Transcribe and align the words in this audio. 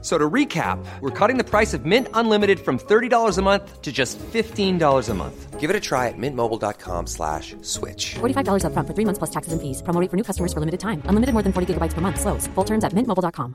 So 0.00 0.16
to 0.16 0.30
recap, 0.30 0.78
we're 1.00 1.10
cutting 1.10 1.38
the 1.38 1.44
price 1.44 1.74
of 1.74 1.84
Mint 1.84 2.06
Unlimited 2.14 2.60
from 2.60 2.78
$30 2.78 3.36
a 3.36 3.42
month 3.42 3.82
to 3.82 3.90
just 3.90 4.16
$15 4.18 5.08
a 5.08 5.14
month. 5.14 5.58
Give 5.58 5.70
it 5.70 5.74
a 5.74 5.80
try 5.80 6.06
at 6.06 6.14
mintmobile.com 6.16 7.08
slash 7.08 7.56
switch. 7.62 8.14
$45 8.20 8.62
upfront 8.62 8.86
for 8.86 8.94
three 8.94 9.04
months 9.04 9.18
plus 9.18 9.30
taxes 9.30 9.52
and 9.52 9.60
fees. 9.60 9.82
Promo 9.82 10.00
for 10.08 10.16
new 10.16 10.22
customers 10.22 10.52
for 10.52 10.60
limited 10.60 10.78
time. 10.78 11.02
Unlimited 11.06 11.32
more 11.32 11.42
than 11.42 11.52
40 11.52 11.74
gigabytes 11.74 11.94
per 11.94 12.00
month. 12.00 12.20
Slows. 12.20 12.46
Full 12.54 12.64
terms 12.64 12.84
at 12.84 12.92
mintmobile.com. 12.92 13.54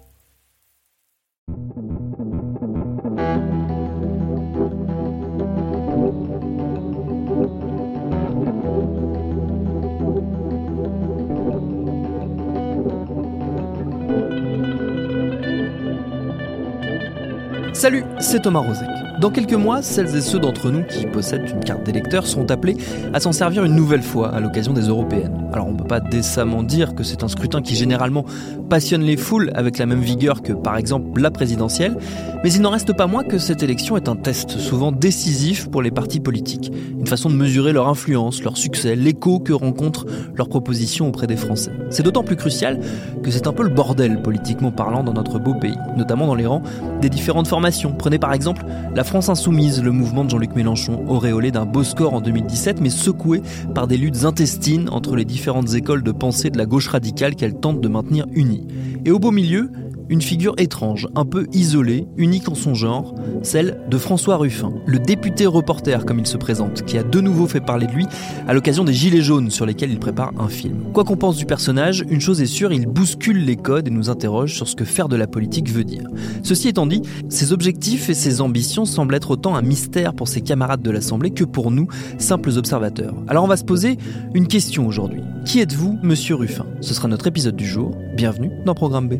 Salut, 17.73 18.03
c'est 18.19 18.41
Thomas 18.41 18.59
Rozek. 18.59 18.89
Dans 19.21 19.31
quelques 19.31 19.53
mois, 19.53 19.81
celles 19.81 20.13
et 20.15 20.21
ceux 20.21 20.39
d'entre 20.39 20.71
nous 20.71 20.83
qui 20.83 21.05
possèdent 21.05 21.49
une 21.49 21.61
carte 21.61 21.83
d'électeur 21.83 22.27
sont 22.27 22.51
appelés 22.51 22.75
à 23.13 23.19
s'en 23.21 23.31
servir 23.31 23.63
une 23.63 23.75
nouvelle 23.75 24.01
fois 24.01 24.29
à 24.29 24.41
l'occasion 24.41 24.73
des 24.73 24.87
européennes. 24.87 25.49
Alors 25.53 25.67
on 25.67 25.71
ne 25.71 25.77
peut 25.77 25.87
pas 25.87 26.01
décemment 26.01 26.63
dire 26.63 26.95
que 26.95 27.03
c'est 27.03 27.23
un 27.23 27.29
scrutin 27.29 27.61
qui 27.61 27.75
généralement 27.75 28.25
passionne 28.69 29.03
les 29.03 29.15
foules 29.15 29.51
avec 29.55 29.77
la 29.77 29.85
même 29.85 30.01
vigueur 30.01 30.41
que 30.41 30.51
par 30.51 30.75
exemple 30.75 31.21
la 31.21 31.31
présidentielle, 31.31 31.97
mais 32.43 32.51
il 32.51 32.61
n'en 32.61 32.71
reste 32.71 32.93
pas 32.93 33.07
moins 33.07 33.23
que 33.23 33.37
cette 33.37 33.61
élection 33.61 33.97
est 33.97 34.09
un 34.09 34.15
test 34.15 34.57
souvent 34.57 34.91
décisif 34.91 35.69
pour 35.69 35.81
les 35.81 35.91
partis 35.91 36.19
politiques, 36.19 36.71
une 36.99 37.05
façon 37.05 37.29
de 37.29 37.35
mesurer 37.35 37.71
leur 37.71 37.87
influence, 37.87 38.43
leur 38.43 38.57
succès, 38.57 38.95
l'écho 38.95 39.39
que 39.39 39.53
rencontrent 39.53 40.05
leurs 40.35 40.49
propositions 40.49 41.07
auprès 41.07 41.27
des 41.27 41.35
Français. 41.35 41.71
C'est 41.89 42.03
d'autant 42.03 42.23
plus 42.23 42.35
crucial 42.35 42.79
que 43.21 43.29
c'est 43.29 43.47
un 43.47 43.53
peu 43.53 43.63
le 43.63 43.69
bordel 43.69 44.21
politiquement 44.21 44.71
parlant 44.71 45.03
dans 45.03 45.13
notre 45.13 45.37
beau 45.37 45.53
pays, 45.53 45.77
notamment 45.97 46.25
dans 46.25 46.35
les 46.35 46.45
rangs 46.45 46.63
des 47.01 47.09
différentes 47.09 47.47
formations. 47.47 47.93
Prenez 47.97 48.17
par 48.17 48.33
exemple 48.33 48.65
la 48.95 49.03
France 49.03 49.29
Insoumise, 49.29 49.83
le 49.83 49.91
mouvement 49.91 50.25
de 50.25 50.29
Jean-Luc 50.29 50.55
Mélenchon, 50.55 51.05
auréolé 51.07 51.51
d'un 51.51 51.65
beau 51.65 51.83
score 51.83 52.13
en 52.13 52.21
2017, 52.21 52.81
mais 52.81 52.89
secoué 52.89 53.41
par 53.75 53.87
des 53.87 53.97
luttes 53.97 54.25
intestines 54.25 54.89
entre 54.89 55.15
les 55.15 55.25
différentes 55.25 55.73
écoles 55.73 56.03
de 56.03 56.11
pensée 56.11 56.49
de 56.49 56.57
la 56.57 56.65
gauche 56.65 56.87
radicale 56.87 57.35
qu'elle 57.35 57.55
tente 57.55 57.81
de 57.81 57.87
maintenir 57.87 58.25
unies. 58.33 58.67
Et 59.05 59.11
au 59.11 59.19
beau 59.19 59.31
milieu, 59.31 59.71
une 60.11 60.21
figure 60.21 60.53
étrange, 60.57 61.07
un 61.15 61.23
peu 61.23 61.47
isolée, 61.53 62.05
unique 62.17 62.49
en 62.49 62.53
son 62.53 62.75
genre, 62.75 63.15
celle 63.43 63.79
de 63.89 63.97
François 63.97 64.35
Ruffin, 64.35 64.73
le 64.85 64.99
député 64.99 65.45
reporter 65.45 66.05
comme 66.05 66.19
il 66.19 66.27
se 66.27 66.35
présente, 66.35 66.83
qui 66.83 66.97
a 66.97 67.03
de 67.03 67.21
nouveau 67.21 67.47
fait 67.47 67.61
parler 67.61 67.87
de 67.87 67.93
lui 67.93 68.05
à 68.45 68.53
l'occasion 68.53 68.83
des 68.83 68.93
Gilets 68.93 69.21
jaunes 69.21 69.49
sur 69.49 69.65
lesquels 69.65 69.89
il 69.89 69.99
prépare 69.99 70.33
un 70.37 70.49
film. 70.49 70.91
Quoi 70.93 71.05
qu'on 71.05 71.15
pense 71.15 71.37
du 71.37 71.45
personnage, 71.45 72.03
une 72.09 72.19
chose 72.19 72.41
est 72.41 72.45
sûre, 72.45 72.73
il 72.73 72.87
bouscule 72.87 73.45
les 73.45 73.55
codes 73.55 73.87
et 73.87 73.91
nous 73.91 74.09
interroge 74.09 74.53
sur 74.53 74.67
ce 74.67 74.75
que 74.75 74.83
faire 74.83 75.07
de 75.07 75.15
la 75.15 75.27
politique 75.27 75.71
veut 75.71 75.85
dire. 75.85 76.03
Ceci 76.43 76.67
étant 76.67 76.87
dit, 76.87 77.01
ses 77.29 77.53
objectifs 77.53 78.09
et 78.09 78.13
ses 78.13 78.41
ambitions 78.41 78.83
semblent 78.83 79.15
être 79.15 79.31
autant 79.31 79.55
un 79.55 79.61
mystère 79.61 80.13
pour 80.13 80.27
ses 80.27 80.41
camarades 80.41 80.81
de 80.81 80.91
l'Assemblée 80.91 81.31
que 81.31 81.45
pour 81.45 81.71
nous, 81.71 81.87
simples 82.17 82.51
observateurs. 82.57 83.15
Alors 83.29 83.45
on 83.45 83.47
va 83.47 83.55
se 83.55 83.63
poser 83.63 83.97
une 84.33 84.47
question 84.47 84.85
aujourd'hui. 84.85 85.21
Qui 85.45 85.61
êtes-vous, 85.61 85.99
monsieur 86.03 86.35
Ruffin? 86.35 86.65
Ce 86.81 86.93
sera 86.93 87.07
notre 87.07 87.27
épisode 87.27 87.55
du 87.55 87.65
jour. 87.65 87.95
Bienvenue 88.17 88.51
dans 88.65 88.75
Programme 88.75 89.07
B. 89.07 89.13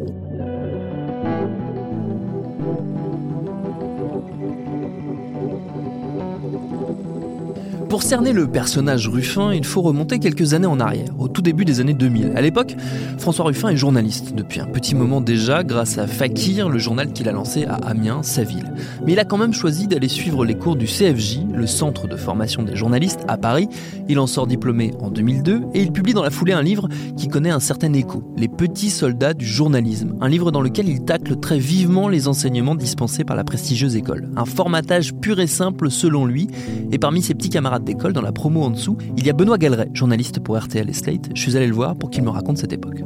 Pour 7.91 8.03
cerner 8.03 8.31
le 8.31 8.47
personnage 8.47 9.09
Ruffin, 9.09 9.53
il 9.53 9.65
faut 9.65 9.81
remonter 9.81 10.19
quelques 10.19 10.53
années 10.53 10.65
en 10.65 10.79
arrière, 10.79 11.09
au 11.19 11.27
tout 11.27 11.41
début 11.41 11.65
des 11.65 11.81
années 11.81 11.93
2000. 11.93 12.31
À 12.37 12.41
l'époque, 12.41 12.77
François 13.17 13.43
Ruffin 13.43 13.67
est 13.67 13.75
journaliste 13.75 14.33
depuis 14.33 14.61
un 14.61 14.65
petit 14.65 14.95
moment 14.95 15.19
déjà, 15.19 15.61
grâce 15.61 15.97
à 15.97 16.07
Fakir, 16.07 16.69
le 16.69 16.79
journal 16.79 17.11
qu'il 17.11 17.27
a 17.27 17.33
lancé 17.33 17.65
à 17.65 17.73
Amiens, 17.75 18.23
sa 18.23 18.43
ville. 18.43 18.71
Mais 19.05 19.11
il 19.11 19.19
a 19.19 19.25
quand 19.25 19.37
même 19.37 19.53
choisi 19.53 19.89
d'aller 19.89 20.07
suivre 20.07 20.45
les 20.45 20.55
cours 20.55 20.77
du 20.77 20.85
CFJ, 20.85 21.41
le 21.53 21.67
centre 21.67 22.07
de 22.07 22.15
formation 22.15 22.63
des 22.63 22.77
journalistes, 22.77 23.25
à 23.27 23.35
Paris. 23.35 23.67
Il 24.07 24.19
en 24.19 24.27
sort 24.27 24.47
diplômé 24.47 24.93
en 25.01 25.09
2002 25.09 25.61
et 25.73 25.81
il 25.81 25.91
publie 25.91 26.13
dans 26.13 26.23
la 26.23 26.29
foulée 26.29 26.53
un 26.53 26.63
livre 26.63 26.87
qui 27.17 27.27
connaît 27.27 27.49
un 27.49 27.59
certain 27.59 27.91
écho, 27.91 28.23
Les 28.37 28.47
petits 28.47 28.89
soldats 28.89 29.33
du 29.33 29.45
journalisme. 29.45 30.15
Un 30.21 30.29
livre 30.29 30.51
dans 30.51 30.61
lequel 30.61 30.87
il 30.87 31.03
tacle 31.03 31.35
très 31.35 31.59
vivement 31.59 32.07
les 32.07 32.29
enseignements 32.29 32.75
dispensés 32.75 33.25
par 33.25 33.35
la 33.35 33.43
prestigieuse 33.43 33.97
école. 33.97 34.29
Un 34.37 34.45
formatage 34.45 35.13
pur 35.13 35.41
et 35.41 35.47
simple 35.47 35.91
selon 35.91 36.25
lui, 36.25 36.47
et 36.93 36.97
parmi 36.97 37.21
ses 37.21 37.33
petits 37.33 37.49
camarades 37.49 37.80
d'école, 37.83 38.13
dans 38.13 38.21
la 38.21 38.31
promo 38.31 38.61
en 38.63 38.69
dessous, 38.69 38.97
il 39.17 39.25
y 39.25 39.29
a 39.29 39.33
Benoît 39.33 39.57
Galeret, 39.57 39.89
journaliste 39.93 40.39
pour 40.39 40.57
RTL 40.57 40.89
et 40.89 40.93
Slate. 40.93 41.29
Je 41.35 41.41
suis 41.41 41.57
allé 41.57 41.67
le 41.67 41.73
voir 41.73 41.95
pour 41.95 42.09
qu'il 42.09 42.23
me 42.23 42.29
raconte 42.29 42.57
cette 42.57 42.73
époque. 42.73 43.01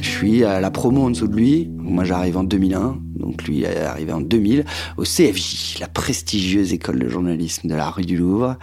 Je 0.00 0.08
suis 0.08 0.44
à 0.44 0.60
la 0.60 0.70
promo 0.70 1.02
en 1.02 1.10
dessous 1.10 1.28
de 1.28 1.36
lui. 1.36 1.70
Moi, 1.78 2.04
j'arrive 2.04 2.36
en 2.36 2.44
2001. 2.44 2.98
Donc 3.24 3.44
lui 3.44 3.62
est 3.62 3.78
arrivé 3.78 4.12
en 4.12 4.20
2000 4.20 4.64
au 4.98 5.04
CFJ, 5.04 5.78
la 5.80 5.88
prestigieuse 5.88 6.74
école 6.74 6.98
de 6.98 7.08
journalisme 7.08 7.68
de 7.68 7.74
la 7.74 7.88
rue 7.88 8.04
du 8.04 8.18
Louvre, 8.18 8.56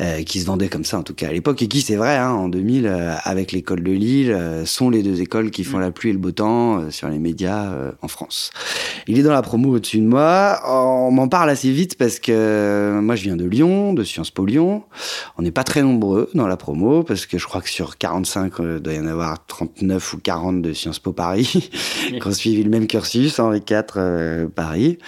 euh, 0.00 0.22
qui 0.22 0.40
se 0.40 0.46
vendait 0.46 0.68
comme 0.68 0.84
ça 0.84 0.98
en 0.98 1.02
tout 1.02 1.14
cas 1.14 1.28
à 1.28 1.32
l'époque 1.32 1.62
et 1.62 1.68
qui 1.68 1.80
c'est 1.80 1.96
vrai 1.96 2.16
hein, 2.16 2.30
en 2.30 2.48
2000 2.48 2.86
euh, 2.86 3.14
avec 3.24 3.52
l'école 3.52 3.82
de 3.82 3.92
Lille 3.92 4.32
euh, 4.32 4.64
sont 4.64 4.90
les 4.90 5.02
deux 5.02 5.20
écoles 5.20 5.50
qui 5.50 5.64
font 5.64 5.78
la 5.78 5.90
pluie 5.90 6.10
et 6.10 6.12
le 6.12 6.18
beau 6.18 6.32
temps 6.32 6.78
euh, 6.78 6.90
sur 6.90 7.08
les 7.08 7.18
médias 7.18 7.72
euh, 7.72 7.92
en 8.02 8.08
France. 8.08 8.50
Il 9.06 9.18
est 9.18 9.22
dans 9.22 9.32
la 9.32 9.42
promo 9.42 9.74
au-dessus 9.76 10.00
de 10.00 10.06
moi. 10.06 10.60
On 10.66 11.10
m'en 11.10 11.28
parle 11.28 11.50
assez 11.50 11.70
vite 11.70 11.96
parce 11.96 12.18
que 12.18 12.98
moi 13.02 13.16
je 13.16 13.22
viens 13.22 13.36
de 13.36 13.44
Lyon, 13.44 13.94
de 13.94 14.04
Sciences 14.04 14.30
Po 14.30 14.44
Lyon. 14.44 14.84
On 15.38 15.42
n'est 15.42 15.52
pas 15.52 15.64
très 15.64 15.82
nombreux 15.82 16.30
dans 16.34 16.46
la 16.46 16.56
promo 16.56 17.02
parce 17.02 17.26
que 17.26 17.38
je 17.38 17.46
crois 17.46 17.60
que 17.60 17.70
sur 17.70 17.98
45 17.98 18.52
il 18.58 18.78
doit 18.80 18.94
y 18.94 18.98
en 18.98 19.06
avoir 19.06 19.46
39 19.46 20.14
ou 20.14 20.18
40 20.18 20.62
de 20.62 20.72
Sciences 20.72 20.98
Po 20.98 21.12
Paris 21.12 21.70
qui 22.08 22.26
ont 22.26 22.32
suivi 22.32 22.62
le 22.62 22.70
même 22.70 22.86
cursus 22.86 23.38
Henri 23.38 23.62
IV 23.68 23.84
euh, 23.96 24.48
Paris, 24.48 24.98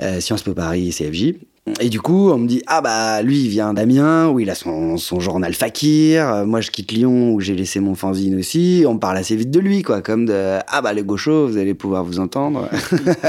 euh, 0.00 0.20
Sciences 0.20 0.42
Po 0.42 0.54
Paris 0.54 0.90
CFJ. 0.90 1.34
Et 1.80 1.88
du 1.88 2.00
coup, 2.00 2.30
on 2.30 2.38
me 2.38 2.46
dit 2.46 2.62
ah 2.66 2.82
bah 2.82 3.22
lui 3.22 3.44
il 3.44 3.48
vient 3.48 3.72
d'Amiens 3.72 4.28
où 4.28 4.38
il 4.38 4.50
a 4.50 4.54
son, 4.54 4.96
son 4.98 5.20
journal 5.20 5.54
Fakir. 5.54 6.28
Euh, 6.28 6.44
moi 6.44 6.60
je 6.60 6.70
quitte 6.70 6.92
Lyon 6.92 7.32
où 7.32 7.40
j'ai 7.40 7.54
laissé 7.54 7.80
mon 7.80 7.94
fanzine 7.94 8.38
aussi. 8.38 8.84
On 8.86 8.98
parle 8.98 9.16
assez 9.16 9.34
vite 9.34 9.50
de 9.50 9.60
lui 9.60 9.82
quoi, 9.82 10.02
comme 10.02 10.26
de 10.26 10.58
ah 10.66 10.82
bah 10.82 10.92
les 10.92 11.02
gauchos 11.02 11.46
vous 11.46 11.56
allez 11.56 11.74
pouvoir 11.74 12.04
vous 12.04 12.20
entendre. 12.20 12.68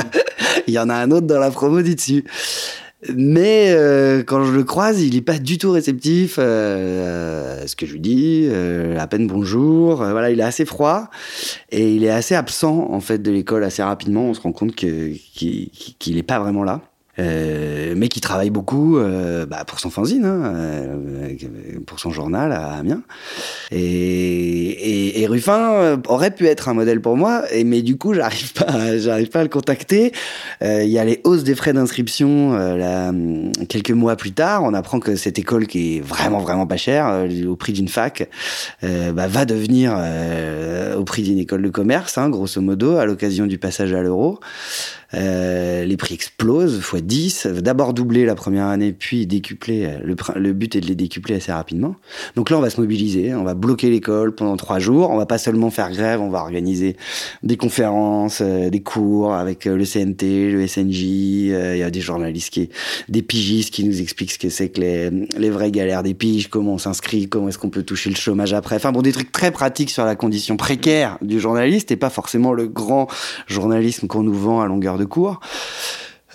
il 0.68 0.74
y 0.74 0.80
en 0.80 0.90
a 0.90 0.96
un 0.96 1.12
autre 1.12 1.28
dans 1.28 1.40
la 1.40 1.50
promo 1.52 1.82
dit 1.82 1.96
dessus. 1.96 2.26
Mais 3.14 3.68
euh, 3.70 4.24
quand 4.24 4.44
je 4.44 4.52
le 4.52 4.64
croise, 4.64 5.02
il 5.02 5.16
est 5.16 5.22
pas 5.22 5.38
du 5.38 5.58
tout 5.58 5.72
réceptif 5.72 6.38
euh, 6.40 7.64
à 7.64 7.68
ce 7.68 7.76
que 7.76 7.86
je 7.86 7.94
lui 7.94 8.00
dis, 8.00 8.48
euh, 8.50 8.98
à 9.00 9.08
peine 9.08 9.28
bonjour. 9.28 10.02
Euh, 10.02 10.12
voilà, 10.12 10.32
il 10.32 10.40
est 10.40 10.44
assez 10.44 10.66
froid 10.66 11.10
et 11.72 11.94
il 11.94 12.04
est 12.04 12.10
assez 12.10 12.36
absent 12.36 12.88
en 12.90 13.00
fait 13.00 13.20
de 13.20 13.32
l'école 13.32 13.64
assez 13.64 13.84
rapidement. 13.84 14.24
On 14.24 14.34
se 14.34 14.42
rend 14.42 14.54
compte 14.54 14.76
que 14.76 15.12
qu'il 15.34 15.70
qu'il 16.00 16.18
est 16.18 16.24
pas 16.24 16.40
vraiment 16.40 16.64
là. 16.64 16.82
Euh, 17.18 17.94
mais 17.96 18.10
qui 18.10 18.20
travaille 18.20 18.50
beaucoup 18.50 18.98
euh, 18.98 19.46
bah, 19.46 19.64
pour 19.66 19.80
son 19.80 19.90
fanzine, 19.90 20.26
hein, 20.26 20.54
euh, 20.54 21.30
pour 21.86 22.00
son 22.00 22.12
journal 22.12 22.52
à 22.52 22.74
Amiens. 22.74 23.04
Et, 23.72 23.78
et, 23.78 25.22
et, 25.22 25.28
Ruffin 25.28 26.02
aurait 26.08 26.32
pu 26.32 26.48
être 26.48 26.68
un 26.68 26.74
modèle 26.74 27.00
pour 27.00 27.16
moi, 27.16 27.44
mais 27.66 27.82
du 27.82 27.98
coup, 27.98 28.14
j'arrive 28.14 28.52
pas, 28.54 28.98
j'arrive 28.98 29.30
pas 29.30 29.40
à 29.40 29.44
le 29.44 29.50
contacter. 29.50 30.12
Il 30.62 30.90
y 30.90 31.00
a 31.00 31.06
les 31.06 31.22
hausses 31.24 31.44
des 31.44 31.56
frais 31.56 31.74
d'inscription 31.74 32.54
là, 32.54 33.14
quelques 33.70 33.92
mois 33.92 34.16
plus 34.16 34.34
tard. 34.34 34.64
On 34.64 34.74
apprend 34.74 35.00
que 35.00 35.16
cette 35.16 35.40
école 35.40 35.68
qui 35.68 35.98
est 35.98 36.02
vraiment 36.02 36.40
vraiment 36.40 36.68
pas 36.68 36.78
chère, 36.78 37.26
au 37.48 37.56
prix 37.56 37.74
d'une 37.74 37.88
fac, 37.88 38.28
bah, 38.82 39.28
va 39.28 39.46
devenir 39.46 39.98
au 40.98 41.04
prix 41.04 41.24
d'une 41.24 41.40
école 41.40 41.62
de 41.62 41.70
commerce, 41.70 42.18
hein, 42.18 42.30
grosso 42.30 42.62
modo, 42.62 42.98
à 42.98 43.06
l'occasion 43.06 43.46
du 43.46 43.58
passage 43.58 43.94
à 43.94 44.02
l'euro. 44.02 44.40
Euh, 45.14 45.86
les 45.86 45.98
prix 45.98 46.16
explosent, 46.16 46.78
x 46.78 47.02
10. 47.02 47.48
D'abord 47.48 47.94
doubler 47.94 48.26
la 48.26 48.36
première 48.36 48.66
année, 48.66 48.92
puis 48.92 49.28
décupler. 49.28 49.98
Le, 50.04 50.16
le, 50.36 50.54
but 50.54 50.76
est 50.76 50.82
de 50.82 50.88
les 50.88 50.96
décupler 50.96 51.36
assez 51.36 51.52
rapidement. 51.52 51.96
Donc 52.36 52.50
là, 52.50 52.58
on 52.58 52.62
va 52.62 52.70
se 52.70 52.80
mobiliser, 52.80 53.34
on 53.34 53.44
va 53.44 53.54
bloquer 53.54 53.90
l'école 53.90 54.34
pendant 54.34 54.58
trois 54.58 54.80
jours. 54.80 55.10
On 55.12 55.18
va 55.18 55.26
pas 55.26 55.38
seulement 55.38 55.70
faire 55.70 55.92
grève, 55.92 56.22
on 56.22 56.30
va 56.30 56.40
organiser 56.40 56.98
des 57.44 57.58
conférences, 57.58 58.40
euh, 58.42 58.70
des 58.70 58.82
cours 58.82 59.34
avec 59.34 59.68
euh, 59.68 59.76
le 59.76 59.86
CNT, 59.86 60.52
le 60.52 60.68
SNJ. 60.68 61.02
Il 61.04 61.78
y 61.78 61.84
a 61.84 61.92
des 61.92 62.02
journalistes, 62.02 62.54
qui, 62.54 62.70
des 63.10 63.22
pigistes 63.22 63.74
qui 63.74 63.84
nous 63.84 64.02
expliquent 64.02 64.32
ce 64.32 64.40
que 64.40 64.50
c'est 64.50 64.70
que 64.70 64.82
les, 64.82 65.10
les 65.38 65.50
vraies 65.50 65.72
galères 65.72 66.04
des 66.04 66.14
piges, 66.14 66.50
comment 66.50 66.74
on 66.74 66.78
s'inscrit, 66.78 67.28
comment 67.28 67.50
est-ce 67.50 67.58
qu'on 67.58 67.70
peut 67.70 67.84
toucher 67.84 68.10
le 68.10 68.16
chômage 68.16 68.54
après. 68.54 68.76
Enfin 68.76 68.92
bon, 68.92 69.02
des 69.02 69.12
trucs 69.12 69.32
très 69.32 69.52
pratiques 69.52 69.90
sur 69.90 70.06
la 70.06 70.16
condition 70.16 70.58
précaire 70.58 71.18
du 71.22 71.40
journaliste 71.40 71.92
et 71.92 71.96
pas 71.96 72.10
forcément 72.10 72.54
le 72.54 72.68
grand 72.68 73.08
journalisme 73.48 74.08
qu'on 74.08 74.24
nous 74.24 74.34
vend 74.34 74.62
à 74.62 74.68
longueur 74.68 74.95
de 74.98 75.06
cours. 75.06 75.40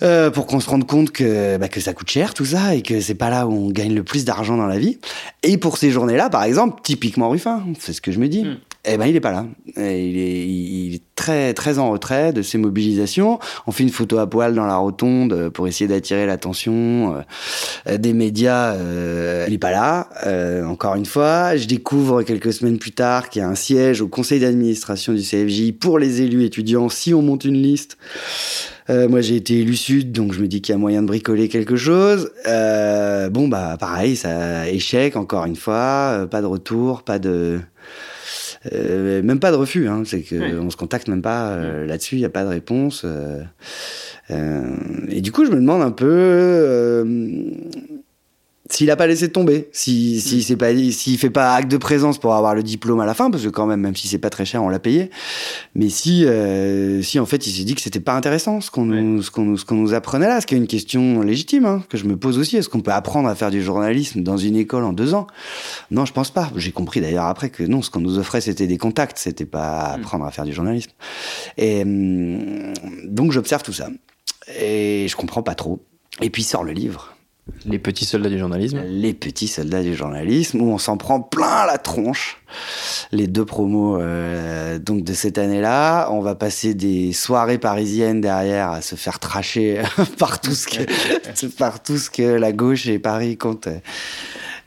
Euh, 0.03 0.31
pour 0.31 0.47
qu'on 0.47 0.59
se 0.59 0.67
rende 0.67 0.87
compte 0.87 1.11
que, 1.11 1.57
bah, 1.57 1.67
que 1.67 1.79
ça 1.79 1.93
coûte 1.93 2.09
cher 2.09 2.33
tout 2.33 2.45
ça 2.45 2.73
et 2.73 2.81
que 2.81 3.01
c'est 3.01 3.13
pas 3.13 3.29
là 3.29 3.45
où 3.45 3.67
on 3.67 3.69
gagne 3.69 3.93
le 3.93 4.03
plus 4.03 4.25
d'argent 4.25 4.57
dans 4.57 4.65
la 4.65 4.79
vie. 4.79 4.97
Et 5.43 5.59
pour 5.59 5.77
ces 5.77 5.91
journées-là, 5.91 6.31
par 6.31 6.43
exemple, 6.43 6.81
typiquement 6.81 7.29
Ruffin, 7.29 7.63
c'est 7.79 7.93
ce 7.93 8.01
que 8.01 8.11
je 8.11 8.19
me 8.19 8.27
dis. 8.27 8.45
Mm. 8.45 8.57
Eh 8.83 8.97
ben, 8.97 9.05
il 9.05 9.15
est 9.15 9.21
pas 9.21 9.31
là. 9.31 9.45
il, 9.77 10.17
est, 10.17 10.47
il 10.47 10.95
est 10.95 11.03
très, 11.15 11.53
très 11.53 11.77
en 11.77 11.91
retrait 11.91 12.33
de 12.33 12.41
ses 12.41 12.57
mobilisations. 12.57 13.37
On 13.67 13.71
fait 13.71 13.83
une 13.83 13.89
photo 13.89 14.17
à 14.17 14.27
poil 14.27 14.55
dans 14.55 14.65
la 14.65 14.77
rotonde 14.77 15.49
pour 15.49 15.67
essayer 15.67 15.87
d'attirer 15.87 16.25
l'attention 16.25 17.21
euh, 17.87 17.97
des 17.97 18.13
médias. 18.13 18.73
Euh, 18.73 19.45
il 19.47 19.53
est 19.53 19.59
pas 19.59 19.69
là. 19.69 20.09
Euh, 20.25 20.65
encore 20.65 20.95
une 20.95 21.05
fois, 21.05 21.55
je 21.57 21.67
découvre 21.67 22.23
quelques 22.23 22.53
semaines 22.53 22.79
plus 22.79 22.91
tard 22.91 23.29
qu'il 23.29 23.43
y 23.43 23.45
a 23.45 23.47
un 23.47 23.55
siège 23.55 24.01
au 24.01 24.07
conseil 24.07 24.39
d'administration 24.39 25.13
du 25.13 25.21
CFJ 25.21 25.73
pour 25.79 25.99
les 25.99 26.23
élus 26.23 26.43
étudiants 26.43 26.89
si 26.89 27.13
on 27.13 27.21
monte 27.21 27.45
une 27.45 27.61
liste. 27.61 27.97
Euh, 28.89 29.07
moi, 29.07 29.21
j'ai 29.21 29.35
été 29.35 29.59
élu 29.59 29.75
sud, 29.75 30.11
donc 30.11 30.33
je 30.33 30.41
me 30.41 30.47
dis 30.47 30.59
qu'il 30.61 30.73
y 30.73 30.75
a 30.75 30.79
moyen 30.79 31.03
de 31.03 31.07
bricoler 31.07 31.49
quelque 31.49 31.75
chose. 31.75 32.31
Euh, 32.47 33.29
bon, 33.29 33.47
bah, 33.47 33.77
pareil, 33.79 34.15
ça 34.15 34.67
échec 34.67 35.15
encore 35.15 35.45
une 35.45 35.55
fois, 35.55 36.27
pas 36.31 36.41
de 36.41 36.47
retour, 36.47 37.03
pas 37.03 37.19
de 37.19 37.59
euh, 38.71 39.23
même 39.23 39.39
pas 39.39 39.51
de 39.51 39.55
refus, 39.55 39.87
hein, 39.87 40.03
c'est 40.05 40.21
qu'on 40.21 40.65
on 40.65 40.69
se 40.69 40.77
contacte 40.77 41.07
même 41.07 41.21
pas 41.21 41.49
euh, 41.49 41.85
là-dessus, 41.85 42.15
il 42.15 42.19
n'y 42.19 42.25
a 42.25 42.29
pas 42.29 42.43
de 42.43 42.49
réponse. 42.49 43.05
Euh, 43.05 43.43
et 45.09 45.21
du 45.21 45.31
coup, 45.31 45.45
je 45.45 45.51
me 45.51 45.55
demande 45.55 45.81
un 45.81 45.91
peu 45.91 47.03
s'il 48.71 48.89
a 48.89 48.95
pas 48.95 49.07
laissé 49.07 49.29
tomber, 49.29 49.69
si, 49.71 50.21
si 50.21 50.53
hmm. 50.53 50.57
pas, 50.57 50.73
s'il 50.91 51.17
fait 51.17 51.29
pas 51.29 51.55
acte 51.55 51.69
de 51.69 51.77
présence 51.77 52.17
pour 52.17 52.33
avoir 52.33 52.55
le 52.55 52.63
diplôme 52.63 52.99
à 52.99 53.05
la 53.05 53.13
fin, 53.13 53.29
parce 53.29 53.43
que 53.43 53.49
quand 53.49 53.65
même, 53.65 53.81
même 53.81 53.95
si 53.95 54.07
c'est 54.07 54.17
pas 54.17 54.29
très 54.29 54.45
cher, 54.45 54.63
on 54.63 54.69
l'a 54.69 54.79
payé. 54.79 55.09
Mais 55.75 55.89
si, 55.89 56.25
euh, 56.25 57.01
si 57.01 57.19
en 57.19 57.25
fait, 57.25 57.45
il 57.47 57.51
s'est 57.51 57.63
dit 57.63 57.75
que 57.75 57.81
c'était 57.81 57.99
pas 57.99 58.13
intéressant 58.13 58.61
ce 58.61 58.71
qu'on 58.71 58.85
nous, 58.85 59.21
ce 59.21 59.31
qu'on 59.31 59.43
nous, 59.43 59.57
ce 59.57 59.65
qu'on 59.65 59.75
nous 59.75 59.93
apprenait 59.93 60.27
là, 60.27 60.41
ce 60.41 60.47
qui 60.47 60.55
est 60.55 60.57
une 60.57 60.67
question 60.67 61.21
légitime 61.21 61.65
hein, 61.65 61.83
que 61.89 61.97
je 61.97 62.05
me 62.05 62.15
pose 62.17 62.37
aussi. 62.37 62.57
Est-ce 62.57 62.69
qu'on 62.69 62.81
peut 62.81 62.91
apprendre 62.91 63.27
à 63.27 63.35
faire 63.35 63.51
du 63.51 63.61
journalisme 63.61 64.23
dans 64.23 64.37
une 64.37 64.55
école 64.55 64.83
en 64.83 64.93
deux 64.93 65.13
ans? 65.13 65.27
Non, 65.91 66.05
je 66.05 66.13
pense 66.13 66.31
pas. 66.31 66.49
J'ai 66.55 66.71
compris 66.71 67.01
d'ailleurs 67.01 67.25
après 67.25 67.49
que 67.49 67.63
non, 67.63 67.81
ce 67.81 67.89
qu'on 67.89 68.01
nous 68.01 68.17
offrait, 68.17 68.41
c'était 68.41 68.67
des 68.67 68.77
contacts, 68.77 69.17
c'était 69.17 69.45
pas 69.45 69.97
hmm. 69.97 70.01
apprendre 70.01 70.25
à 70.25 70.31
faire 70.31 70.45
du 70.45 70.53
journalisme. 70.53 70.91
Et 71.57 71.81
hum, 71.81 72.73
donc 73.05 73.31
j'observe 73.31 73.63
tout 73.63 73.73
ça 73.73 73.89
et 74.59 75.07
je 75.07 75.15
comprends 75.15 75.43
pas 75.43 75.55
trop. 75.55 75.83
Et 76.21 76.29
puis 76.29 76.43
sort 76.43 76.63
le 76.63 76.71
livre. 76.71 77.15
Les 77.65 77.79
petits 77.79 78.05
soldats 78.05 78.29
du 78.29 78.37
journalisme. 78.37 78.81
Les 78.87 79.13
petits 79.13 79.47
soldats 79.47 79.81
du 79.83 79.95
journalisme, 79.95 80.61
où 80.61 80.71
on 80.71 80.77
s'en 80.77 80.97
prend 80.97 81.21
plein 81.21 81.65
la 81.65 81.77
tronche. 81.77 82.41
Les 83.11 83.27
deux 83.27 83.45
promos 83.45 83.97
euh, 83.99 84.77
donc 84.79 85.03
de 85.03 85.13
cette 85.13 85.37
année-là, 85.37 86.09
on 86.11 86.21
va 86.21 86.35
passer 86.35 86.73
des 86.73 87.13
soirées 87.13 87.57
parisiennes 87.57 88.21
derrière 88.21 88.71
à 88.71 88.81
se 88.81 88.95
faire 88.95 89.19
tracher 89.19 89.81
par 90.17 90.41
tout 90.41 90.53
ce 90.53 90.67
que 90.67 91.47
par 91.57 91.81
tout 91.81 91.97
ce 91.97 92.09
que 92.09 92.23
la 92.23 92.51
gauche 92.51 92.87
et 92.87 92.99
Paris 92.99 93.37
comptent 93.37 93.69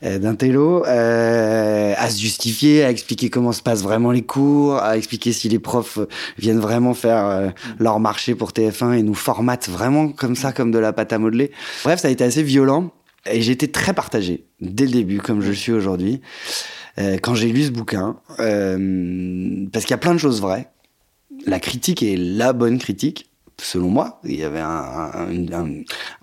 d'un 0.04 0.34
télo, 0.34 0.84
euh, 0.86 1.94
à 1.96 2.10
se 2.10 2.20
justifier, 2.20 2.84
à 2.84 2.90
expliquer 2.90 3.30
comment 3.30 3.52
se 3.52 3.62
passent 3.62 3.82
vraiment 3.82 4.10
les 4.10 4.22
cours, 4.22 4.76
à 4.76 4.96
expliquer 4.96 5.32
si 5.32 5.48
les 5.48 5.58
profs 5.58 5.98
viennent 6.38 6.60
vraiment 6.60 6.94
faire 6.94 7.26
euh, 7.26 7.48
leur 7.78 8.00
marché 8.00 8.34
pour 8.34 8.50
TF1 8.50 8.98
et 8.98 9.02
nous 9.02 9.14
formatent 9.14 9.68
vraiment 9.68 10.08
comme 10.08 10.36
ça, 10.36 10.52
comme 10.52 10.70
de 10.70 10.78
la 10.78 10.92
pâte 10.92 11.12
à 11.12 11.18
modeler. 11.18 11.50
Bref, 11.84 12.00
ça 12.00 12.08
a 12.08 12.10
été 12.10 12.24
assez 12.24 12.42
violent 12.42 12.92
et 13.26 13.40
j'étais 13.40 13.68
très 13.68 13.94
partagé 13.94 14.44
dès 14.60 14.84
le 14.84 14.92
début, 14.92 15.18
comme 15.18 15.40
je 15.40 15.52
suis 15.52 15.72
aujourd'hui, 15.72 16.20
quand 17.22 17.34
j'ai 17.34 17.48
lu 17.48 17.64
ce 17.64 17.70
bouquin, 17.70 18.16
parce 18.36 19.84
qu'il 19.84 19.90
y 19.90 19.94
a 19.94 19.98
plein 19.98 20.12
de 20.12 20.18
choses 20.18 20.40
vraies. 20.40 20.68
La 21.46 21.58
critique 21.58 22.02
est 22.02 22.16
la 22.16 22.52
bonne 22.52 22.78
critique, 22.78 23.30
selon 23.60 23.88
moi. 23.88 24.20
Il 24.24 24.36
y 24.36 24.44
avait 24.44 24.60
un, 24.60 25.26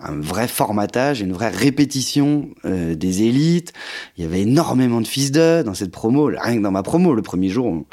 vrai 0.00 0.48
formatage, 0.48 1.20
une 1.20 1.32
vraie 1.32 1.50
répétition 1.50 2.50
euh, 2.64 2.94
des 2.94 3.22
élites. 3.22 3.72
Il 4.16 4.24
y 4.24 4.26
avait 4.26 4.42
énormément 4.42 5.00
de 5.00 5.06
fils 5.06 5.32
d'eux 5.32 5.62
dans 5.64 5.74
cette 5.74 5.90
promo. 5.90 6.26
Rien 6.26 6.58
que 6.58 6.62
dans 6.62 6.70
ma 6.70 6.82
promo, 6.82 7.14
le 7.14 7.22
premier 7.22 7.48
jour, 7.48 7.84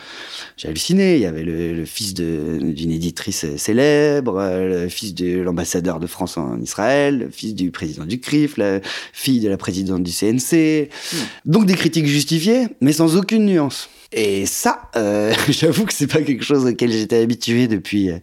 j'ai 0.57 0.67
halluciné. 0.67 1.15
Il 1.15 1.21
y 1.21 1.25
avait 1.25 1.43
le, 1.43 1.85
fils 1.85 2.13
d'une 2.13 2.91
éditrice 2.91 3.45
célèbre, 3.57 4.41
le 4.41 4.87
fils 4.89 5.13
de 5.13 5.39
l'ambassadeur 5.39 5.99
de 5.99 6.07
France 6.07 6.37
en 6.37 6.59
Israël, 6.59 7.19
le 7.19 7.29
fils 7.29 7.55
du 7.55 7.71
président 7.71 8.05
du 8.05 8.19
CRIF, 8.19 8.57
la 8.57 8.79
fille 9.13 9.39
de 9.39 9.49
la 9.49 9.57
présidente 9.57 10.03
du 10.03 10.11
CNC. 10.11 10.89
Hmm. 10.89 11.17
Donc 11.45 11.65
des 11.65 11.75
critiques 11.75 12.07
justifiées, 12.07 12.67
mais 12.81 12.93
sans 12.93 13.15
aucune 13.15 13.45
nuance. 13.45 13.89
Et 14.11 14.45
ça, 14.45 14.89
euh, 14.95 15.33
j'avoue 15.49 15.85
que 15.85 15.93
c'est 15.93 16.07
pas 16.07 16.21
quelque 16.21 16.43
chose 16.43 16.65
auquel 16.65 16.91
j'étais 16.91 17.21
habitué 17.21 17.67
depuis... 17.67 18.11
Euh, 18.11 18.19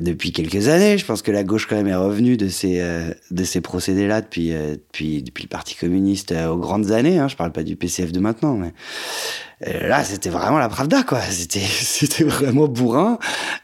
depuis 0.00 0.32
quelques 0.32 0.68
années. 0.68 0.98
Je 0.98 1.04
pense 1.04 1.22
que 1.22 1.30
la 1.30 1.44
gauche 1.44 1.66
quand 1.66 1.76
même 1.76 1.86
est 1.86 1.94
revenue 1.94 2.36
de 2.36 2.48
ces 2.48 2.80
euh, 2.80 3.12
de 3.30 3.44
ces 3.44 3.60
procédés-là 3.60 4.20
depuis, 4.22 4.52
euh, 4.52 4.72
depuis 4.72 5.22
depuis 5.22 5.44
le 5.44 5.48
Parti 5.48 5.76
communiste 5.76 6.32
aux 6.32 6.56
grandes 6.56 6.90
années. 6.90 7.18
Hein. 7.18 7.28
Je 7.28 7.36
parle 7.36 7.52
pas 7.52 7.62
du 7.62 7.76
PCF 7.76 8.12
de 8.12 8.20
maintenant, 8.20 8.56
mais 8.56 8.72
euh, 9.66 9.88
là, 9.88 10.02
c'était 10.04 10.30
vraiment 10.30 10.58
la 10.58 10.68
Pravda, 10.68 11.02
quoi. 11.02 11.20
C'était, 11.30 11.60
c'était 11.60 12.24
vraiment 12.24 12.66
bourrin. 12.66 13.18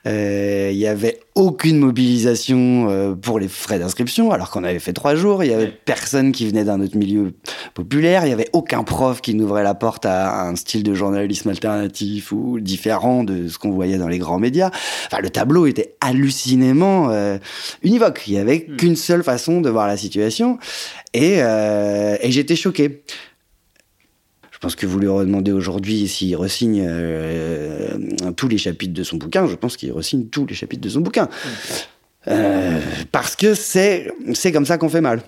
Il 0.04 0.10
euh, 0.10 0.72
y 0.72 0.87
avait 0.87 1.20
aucune 1.34 1.78
mobilisation 1.78 2.88
euh, 2.88 3.14
pour 3.14 3.38
les 3.38 3.48
frais 3.48 3.78
d'inscription, 3.78 4.31
alors 4.31 4.50
qu'on 4.50 4.64
avait 4.64 4.78
fait 4.78 4.92
trois 4.92 5.14
jours. 5.14 5.42
Il 5.44 5.50
y 5.50 5.54
avait 5.54 5.73
personne 5.85 6.32
qui 6.32 6.47
venait 6.47 6.64
d'un 6.64 6.80
autre 6.80 6.97
milieu 6.97 7.32
populaire. 7.75 8.26
Il 8.26 8.30
y 8.30 8.32
avait 8.32 8.49
aucun 8.52 8.85
prof 8.85 9.20
qui 9.20 9.35
n'ouvrait 9.35 9.62
la 9.62 9.75
porte 9.75 10.06
à 10.06 10.42
un 10.42 10.56
style 10.56 10.82
de 10.82 10.94
journalisme 10.94 11.49
alternatif 11.49 12.32
ou 12.32 12.61
différent 12.61 13.25
de 13.25 13.49
ce 13.49 13.59
qu'on 13.59 13.70
voyait 13.70 13.99
dans 13.99 14.09
les 14.09 14.18
grands 14.18 14.38
médias. 14.38 14.70
Enfin, 15.06 15.20
le 15.20 15.30
tableau 15.30 15.66
était 15.66 15.97
hallucinément 16.00 17.11
univoque. 17.82 18.25
Il 18.26 18.35
y 18.35 18.38
avait 18.38 18.66
hmm. 18.68 18.76
qu'une 18.76 18.97
seule 18.97 19.23
façon 19.23 19.61
de 19.61 19.70
voir 19.70 19.87
la 19.87 19.97
situation. 19.97 20.59
Et, 21.14 21.38
et 21.38 22.30
j'étais 22.30 22.56
choqué. 22.56 23.02
Je 24.61 24.67
pense 24.67 24.76
que 24.76 24.85
vous 24.85 24.99
lui 24.99 25.09
redemandez 25.09 25.52
aujourd'hui 25.52 26.07
s'il 26.07 26.37
resigne 26.37 26.85
euh, 26.87 27.97
tous 28.37 28.47
les 28.47 28.59
chapitres 28.59 28.93
de 28.93 29.02
son 29.02 29.17
bouquin. 29.17 29.47
Je 29.47 29.55
pense 29.55 29.79
qu'il 29.79 29.90
resigne 29.90 30.26
tous 30.26 30.45
les 30.45 30.55
chapitres 30.55 30.83
de 30.83 30.88
son 30.90 31.00
bouquin. 31.00 31.31
Euh, 32.29 32.79
parce 33.11 33.37
que 33.37 33.55
c'est 33.55 34.12
c'est 34.35 34.52
comme 34.52 34.67
ça 34.67 34.76
qu'on 34.76 34.90
fait 34.90 35.00
mal. 35.00 35.23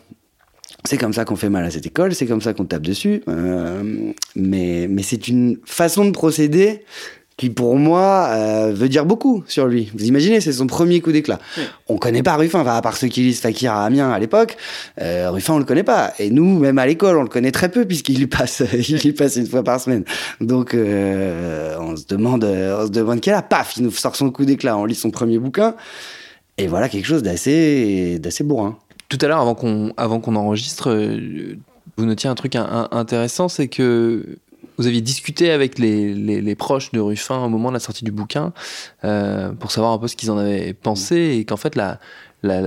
C'est 0.85 0.99
comme 0.99 1.15
ça 1.15 1.25
qu'on 1.25 1.37
fait 1.37 1.49
mal 1.49 1.65
à 1.65 1.71
cette 1.71 1.87
école, 1.87 2.15
c'est 2.15 2.27
comme 2.27 2.43
ça 2.43 2.53
qu'on 2.53 2.67
tape 2.67 2.83
dessus. 2.83 3.23
Euh, 3.27 4.12
mais 4.37 4.87
mais 4.91 5.03
c'est 5.03 5.29
une 5.29 5.57
façon 5.65 6.05
de 6.05 6.11
procéder 6.11 6.85
qui 7.42 7.50
pour 7.50 7.75
moi 7.75 8.28
euh, 8.30 8.72
veut 8.72 8.88
dire 8.88 9.04
beaucoup 9.04 9.42
sur 9.49 9.66
lui. 9.66 9.90
Vous 9.96 10.04
imaginez, 10.04 10.40
c'est 10.40 10.52
son 10.52 10.68
premier 10.68 11.00
coup 11.00 11.11
d'éclat. 11.11 11.40
On 11.88 11.99
connaît 11.99 12.22
pas 12.22 12.37
Ruffin, 12.37 12.61
enfin, 12.61 12.76
à 12.76 12.80
part 12.80 12.96
ceux 12.96 13.08
qui 13.08 13.22
lisent 13.22 13.40
Fakir 13.40 13.72
à 13.72 13.84
Amiens 13.84 14.12
à 14.12 14.18
l'époque, 14.20 14.56
euh, 15.00 15.28
Ruffin 15.28 15.54
on 15.54 15.58
le 15.58 15.64
connaît 15.64 15.82
pas. 15.82 16.12
Et 16.20 16.30
nous, 16.30 16.61
même 16.61 16.78
à 16.78 16.87
l'école, 16.87 17.16
on 17.16 17.22
le 17.22 17.28
connaît 17.28 17.50
très 17.50 17.68
peu 17.68 17.84
puisqu'il 17.84 18.20
y 18.20 18.26
passe, 18.28 18.62
il 18.72 19.14
passe 19.14 19.34
une 19.34 19.49
fois 19.49 19.64
par 19.64 19.80
semaine. 19.80 20.04
Donc 20.40 20.72
euh, 20.72 21.76
on 21.80 21.96
se 21.96 22.06
demande, 22.06 22.44
on 22.44 22.87
se 22.87 22.92
demande 22.92 23.20
quel 23.20 23.34
a. 23.34 23.42
Paf, 23.42 23.76
il 23.76 23.82
nous 23.82 23.90
sort 23.90 24.14
son 24.14 24.30
coup 24.30 24.44
d'éclat, 24.44 24.76
on 24.76 24.84
lit 24.84 24.94
son 24.94 25.11
premier 25.11 25.40
bouquin. 25.40 25.75
Et 26.58 26.68
voilà 26.68 26.88
quelque 26.88 27.06
chose 27.06 27.25
d'assez, 27.25 28.20
d'assez 28.20 28.44
bourrin. 28.44 28.78
Tout 29.08 29.18
à 29.20 29.26
l'heure, 29.26 29.40
avant 29.40 29.56
qu'on, 29.56 29.92
avant 29.96 30.20
qu'on 30.20 30.37
enregistre, 30.37 30.94
vous 31.96 32.04
notiez 32.04 32.30
un 32.30 32.37
truc 32.37 32.54
intéressant, 32.54 33.49
c'est 33.49 33.66
que 33.66 34.38
vous 34.83 34.89
aviez 34.89 35.01
discuté 35.01 35.51
avec 35.51 35.79
les, 35.79 36.55
proches 36.57 36.91
de 36.91 37.01
Ruffin 37.01 37.45
au 37.45 37.49
moment 37.49 37.69
de 37.69 37.75
la 37.75 37.81
sortie 37.81 38.05
du 38.05 38.11
bouquin 38.11 38.53
euh, 39.05 39.53
pour 39.53 39.71
savoir 39.71 39.93
un 39.93 39.99
peu 39.99 40.09
ce 40.09 40.17
qu'ils 40.17 40.31
en 40.31 40.39
avaient 40.39 40.75
pensé 40.75 41.37
et 41.39 41.45
qu'en 41.45 41.57
fait 41.57 41.77
la, 41.77 41.99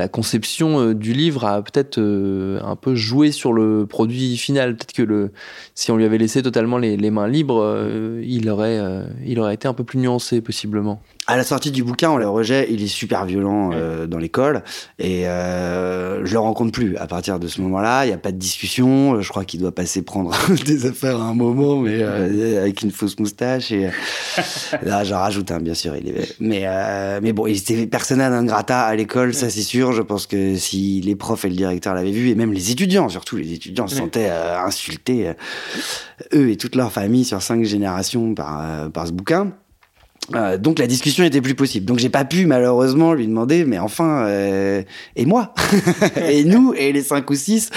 conception 0.08 0.80
euh, 0.80 0.96
du 0.96 1.12
livre 1.12 1.44
a 1.44 1.62
peut-être 1.62 1.98
euh, 1.98 2.62
un 2.64 2.78
peu 2.78 2.96
joué 2.96 3.34
sur 3.34 3.52
le 3.52 3.86
produit 3.86 4.38
final. 4.38 4.78
Peut-être 4.78 4.94
que 4.94 5.32
si 5.76 5.92
on 5.92 5.98
lui 5.98 6.06
avait 6.06 6.18
laissé 6.18 6.42
totalement 6.42 6.78
les, 6.78 7.12
mains 7.12 7.28
libres, 7.28 7.90
il 8.24 8.50
aurait 8.50 9.54
été 9.54 9.68
un 9.68 9.74
peu 9.74 9.84
plus 9.84 10.00
nuancé, 10.00 10.40
possiblement. 10.40 11.02
À 11.28 11.38
la 11.38 11.44
sortie 11.44 11.72
du 11.72 11.84
bouquin, 11.84 12.16
le 12.18 12.30
rejet, 12.30 12.68
il 12.70 12.84
est 12.84 12.88
super 12.88 13.26
violent 13.26 13.72
dans 14.08 14.18
l'école 14.18 14.64
et 15.00 15.24
je 15.24 16.32
le 16.32 16.40
rencontre 16.40 16.72
plus. 16.72 16.98
À 16.98 17.08
partir 17.08 17.40
de 17.40 17.48
ce 17.48 17.62
moment-là, 17.62 18.06
il 18.06 18.10
n'y 18.10 18.14
a 18.14 18.18
pas 18.18 18.32
de 18.32 18.38
discussion. 18.38 19.22
Je 19.22 19.30
crois 19.30 19.44
qu'il 19.44 19.60
doit 19.60 19.74
passer 19.74 20.04
prendre 20.04 20.36
des 20.66 20.86
affaires 20.86 21.20
à 21.20 21.26
un 21.26 21.34
moment, 21.34 21.78
mais 21.78 22.04
avec 22.04 22.82
une 22.84 22.92
fausse 22.92 23.18
moustache. 23.20 23.72
Et 23.72 23.90
là, 24.84 25.04
j'en 25.04 25.18
rajoute 25.18 25.52
un, 25.52 25.60
bien 25.60 25.74
sûr. 25.74 25.96
Il 25.96 26.10
est... 26.10 26.36
Mais 26.40 26.66
mais 27.22 27.34
bon, 27.34 27.48
il 27.48 27.58
était 27.58 27.88
personnel 27.88 28.32
d'un 28.32 28.46
grata 28.46 28.82
à 28.82 28.96
l'école, 28.96 29.34
ça 29.34 29.50
c'est 29.50 29.62
sûr. 29.62 29.94
Je 29.94 30.02
pense 30.02 30.28
que 30.28 30.56
si 30.56 31.02
les 31.02 31.16
profs 31.16 31.46
et 31.46 31.50
le 31.50 31.56
directeur 31.56 31.94
l'avaient 31.94 32.12
vu, 32.12 32.30
et 32.30 32.36
même 32.36 32.54
les 32.54 32.72
étudiants, 32.72 33.10
surtout 33.10 33.38
les 33.38 33.54
étudiants, 33.54 33.88
se 33.88 33.96
sentaient 33.96 34.30
euh, 34.30 34.60
insultés, 34.60 35.30
euh, 35.30 35.34
eux 36.34 36.50
et 36.50 36.58
toute 36.58 36.76
leur 36.76 36.92
famille 36.92 37.26
sur 37.26 37.42
cinq 37.42 37.64
générations 37.64 38.34
par, 38.34 38.62
euh, 38.62 38.90
par 38.90 39.08
ce 39.08 39.12
bouquin. 39.12 39.54
Euh, 40.34 40.58
donc 40.58 40.80
la 40.80 40.88
discussion 40.88 41.24
était 41.24 41.42
plus 41.42 41.56
possible. 41.56 41.86
Donc 41.86 42.00
j'ai 42.00 42.10
pas 42.10 42.26
pu 42.26 42.46
malheureusement 42.46 43.14
lui 43.14 43.28
demander, 43.28 43.66
mais 43.66 43.78
enfin, 43.78 44.26
euh, 44.26 44.82
et 45.16 45.26
moi, 45.26 45.54
et 46.30 46.44
nous, 46.44 46.74
et 46.74 46.92
les 46.92 47.04
cinq 47.04 47.30
ou 47.30 47.36
six 47.36 47.70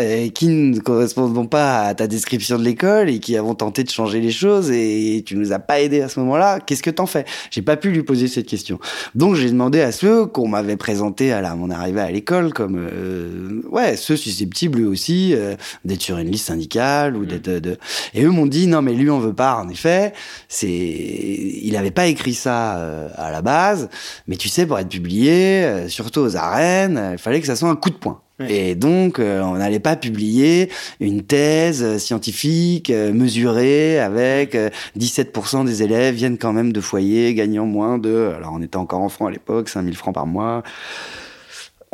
euh, 0.00 0.28
qui 0.30 0.48
ne 0.48 0.78
correspondent 0.80 1.48
pas 1.48 1.82
à 1.82 1.94
ta 1.94 2.06
description 2.06 2.58
de 2.58 2.64
l'école 2.64 3.08
et 3.08 3.20
qui 3.20 3.36
avons 3.36 3.54
tenté 3.54 3.84
de 3.84 3.90
changer 3.90 4.20
les 4.20 4.32
choses 4.32 4.70
et 4.70 5.22
tu 5.24 5.36
nous 5.36 5.52
as 5.52 5.58
pas 5.58 5.80
aidé 5.80 6.00
à 6.00 6.08
ce 6.08 6.18
moment-là. 6.20 6.60
Qu'est-ce 6.60 6.82
que 6.82 6.90
t'en 6.90 7.06
fais? 7.06 7.24
J'ai 7.50 7.62
pas 7.62 7.76
pu 7.76 7.90
lui 7.90 8.02
poser 8.02 8.26
cette 8.26 8.46
question. 8.46 8.78
Donc 9.14 9.36
j'ai 9.36 9.50
demandé 9.50 9.80
à 9.80 9.92
ceux 9.92 10.26
qu'on 10.26 10.48
m'avait 10.48 10.76
présentés 10.76 11.32
à 11.32 11.40
la, 11.40 11.54
mon 11.54 11.70
arrivée 11.70 12.00
à 12.00 12.10
l'école 12.10 12.52
comme 12.52 12.76
euh, 12.78 13.62
ouais 13.70 13.96
ceux 13.96 14.16
susceptibles 14.16 14.80
eux 14.80 14.88
aussi 14.88 15.34
euh, 15.34 15.54
d'être 15.84 16.02
sur 16.02 16.18
une 16.18 16.30
liste 16.30 16.46
syndicale 16.46 17.16
ou 17.16 17.20
mmh. 17.20 17.26
d'être 17.26 17.48
de... 17.48 17.78
et 18.14 18.24
eux 18.24 18.30
m'ont 18.30 18.46
dit 18.46 18.66
non 18.66 18.82
mais 18.82 18.94
lui 18.94 19.08
on 19.10 19.20
veut 19.20 19.34
pas. 19.34 19.62
En 19.62 19.68
effet, 19.68 20.12
c'est 20.48 20.68
il 20.68 21.76
avait 21.76 21.91
pas 21.92 22.06
écrit 22.06 22.34
ça 22.34 22.76
euh, 22.76 23.08
à 23.16 23.30
la 23.30 23.42
base, 23.42 23.88
mais 24.26 24.36
tu 24.36 24.48
sais, 24.48 24.66
pour 24.66 24.78
être 24.78 24.88
publié, 24.88 25.64
euh, 25.64 25.88
surtout 25.88 26.20
aux 26.20 26.36
arènes, 26.36 27.10
il 27.12 27.18
fallait 27.18 27.40
que 27.40 27.46
ça 27.46 27.56
soit 27.56 27.68
un 27.68 27.76
coup 27.76 27.90
de 27.90 27.96
poing. 27.96 28.20
Et 28.48 28.74
donc, 28.74 29.20
euh, 29.20 29.40
on 29.42 29.54
n'allait 29.54 29.78
pas 29.78 29.94
publier 29.94 30.68
une 30.98 31.22
thèse 31.22 31.98
scientifique 31.98 32.90
mesurée 32.90 34.00
avec 34.00 34.56
17% 34.98 35.64
des 35.64 35.84
élèves 35.84 36.16
viennent 36.16 36.38
quand 36.38 36.52
même 36.52 36.72
de 36.72 36.80
foyers 36.80 37.34
gagnant 37.34 37.66
moins 37.66 37.98
de, 37.98 38.32
alors 38.36 38.52
on 38.52 38.60
était 38.60 38.78
encore 38.78 39.00
enfant 39.00 39.26
à 39.26 39.30
l'époque, 39.30 39.68
5000 39.68 39.96
francs 39.96 40.14
par 40.14 40.26
mois 40.26 40.64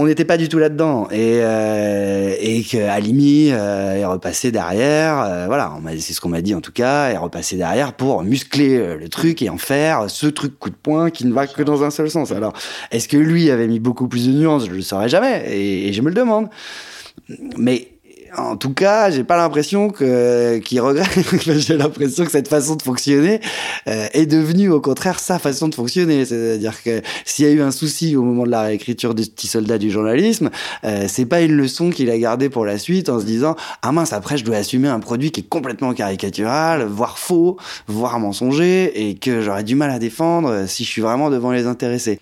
on 0.00 0.06
n'était 0.06 0.24
pas 0.24 0.36
du 0.36 0.48
tout 0.48 0.58
là-dedans. 0.58 1.08
Et 1.10 1.40
euh, 1.42 2.34
et 2.40 2.62
que 2.62 2.78
Alimi 2.88 3.50
euh, 3.50 3.96
est 3.96 4.04
repassé 4.04 4.52
derrière 4.52 5.20
euh, 5.20 5.46
voilà 5.46 5.72
c'est 5.98 6.12
ce 6.12 6.20
qu'on 6.20 6.28
m'a 6.28 6.40
dit 6.40 6.54
en 6.54 6.60
tout 6.60 6.72
cas 6.72 7.10
est 7.10 7.16
repassé 7.16 7.56
derrière 7.56 7.92
pour 7.92 8.22
muscler 8.22 8.76
euh, 8.76 8.96
le 8.96 9.08
truc 9.08 9.42
et 9.42 9.50
en 9.50 9.58
faire 9.58 10.08
ce 10.08 10.28
truc 10.28 10.58
coup 10.58 10.70
de 10.70 10.76
poing 10.76 11.10
qui 11.10 11.26
ne 11.26 11.32
va 11.32 11.46
que 11.46 11.62
dans 11.62 11.82
un 11.82 11.90
seul 11.90 12.10
sens. 12.10 12.30
Alors 12.30 12.52
est-ce 12.92 13.08
que 13.08 13.16
lui 13.16 13.50
avait 13.50 13.66
mis 13.66 13.80
beaucoup 13.80 14.08
plus 14.08 14.28
de 14.28 14.32
nuances? 14.32 14.66
Je 14.66 14.72
le 14.72 14.82
saurais 14.82 15.08
jamais 15.08 15.44
et, 15.50 15.88
et 15.88 15.92
je 15.92 16.00
me 16.00 16.08
le 16.08 16.14
demande. 16.14 16.48
Mais 17.56 17.97
en 18.36 18.56
tout 18.56 18.72
cas, 18.72 19.10
j'ai 19.10 19.24
pas 19.24 19.36
l'impression 19.36 19.90
que 19.90 20.58
qu'il 20.58 20.80
regrette. 20.80 21.08
j'ai 21.58 21.76
l'impression 21.76 22.24
que 22.24 22.30
cette 22.30 22.48
façon 22.48 22.76
de 22.76 22.82
fonctionner 22.82 23.40
euh, 23.88 24.06
est 24.12 24.26
devenue 24.26 24.70
au 24.70 24.80
contraire 24.80 25.18
sa 25.20 25.38
façon 25.38 25.68
de 25.68 25.74
fonctionner. 25.74 26.24
C'est-à-dire 26.24 26.82
que 26.82 27.02
s'il 27.24 27.44
y 27.44 27.48
a 27.48 27.52
eu 27.52 27.60
un 27.60 27.70
souci 27.70 28.16
au 28.16 28.22
moment 28.22 28.44
de 28.44 28.50
la 28.50 28.62
réécriture 28.62 29.14
du 29.14 29.22
petit 29.22 29.46
soldat 29.46 29.78
du 29.78 29.90
journalisme, 29.90 30.50
euh, 30.84 31.06
c'est 31.08 31.26
pas 31.26 31.40
une 31.40 31.56
leçon 31.56 31.90
qu'il 31.90 32.10
a 32.10 32.18
gardée 32.18 32.48
pour 32.48 32.64
la 32.64 32.78
suite 32.78 33.08
en 33.08 33.20
se 33.20 33.24
disant 33.24 33.56
ah 33.82 33.92
mince 33.92 34.12
après 34.12 34.36
je 34.36 34.44
dois 34.44 34.56
assumer 34.56 34.88
un 34.88 35.00
produit 35.00 35.30
qui 35.30 35.40
est 35.40 35.48
complètement 35.48 35.94
caricatural, 35.94 36.84
voire 36.84 37.18
faux, 37.18 37.56
voire 37.86 38.18
mensonger 38.20 39.08
et 39.08 39.14
que 39.14 39.40
j'aurais 39.40 39.64
du 39.64 39.74
mal 39.74 39.90
à 39.90 39.98
défendre 39.98 40.66
si 40.66 40.84
je 40.84 40.90
suis 40.90 41.02
vraiment 41.02 41.30
devant 41.30 41.52
les 41.52 41.66
intéressés. 41.66 42.20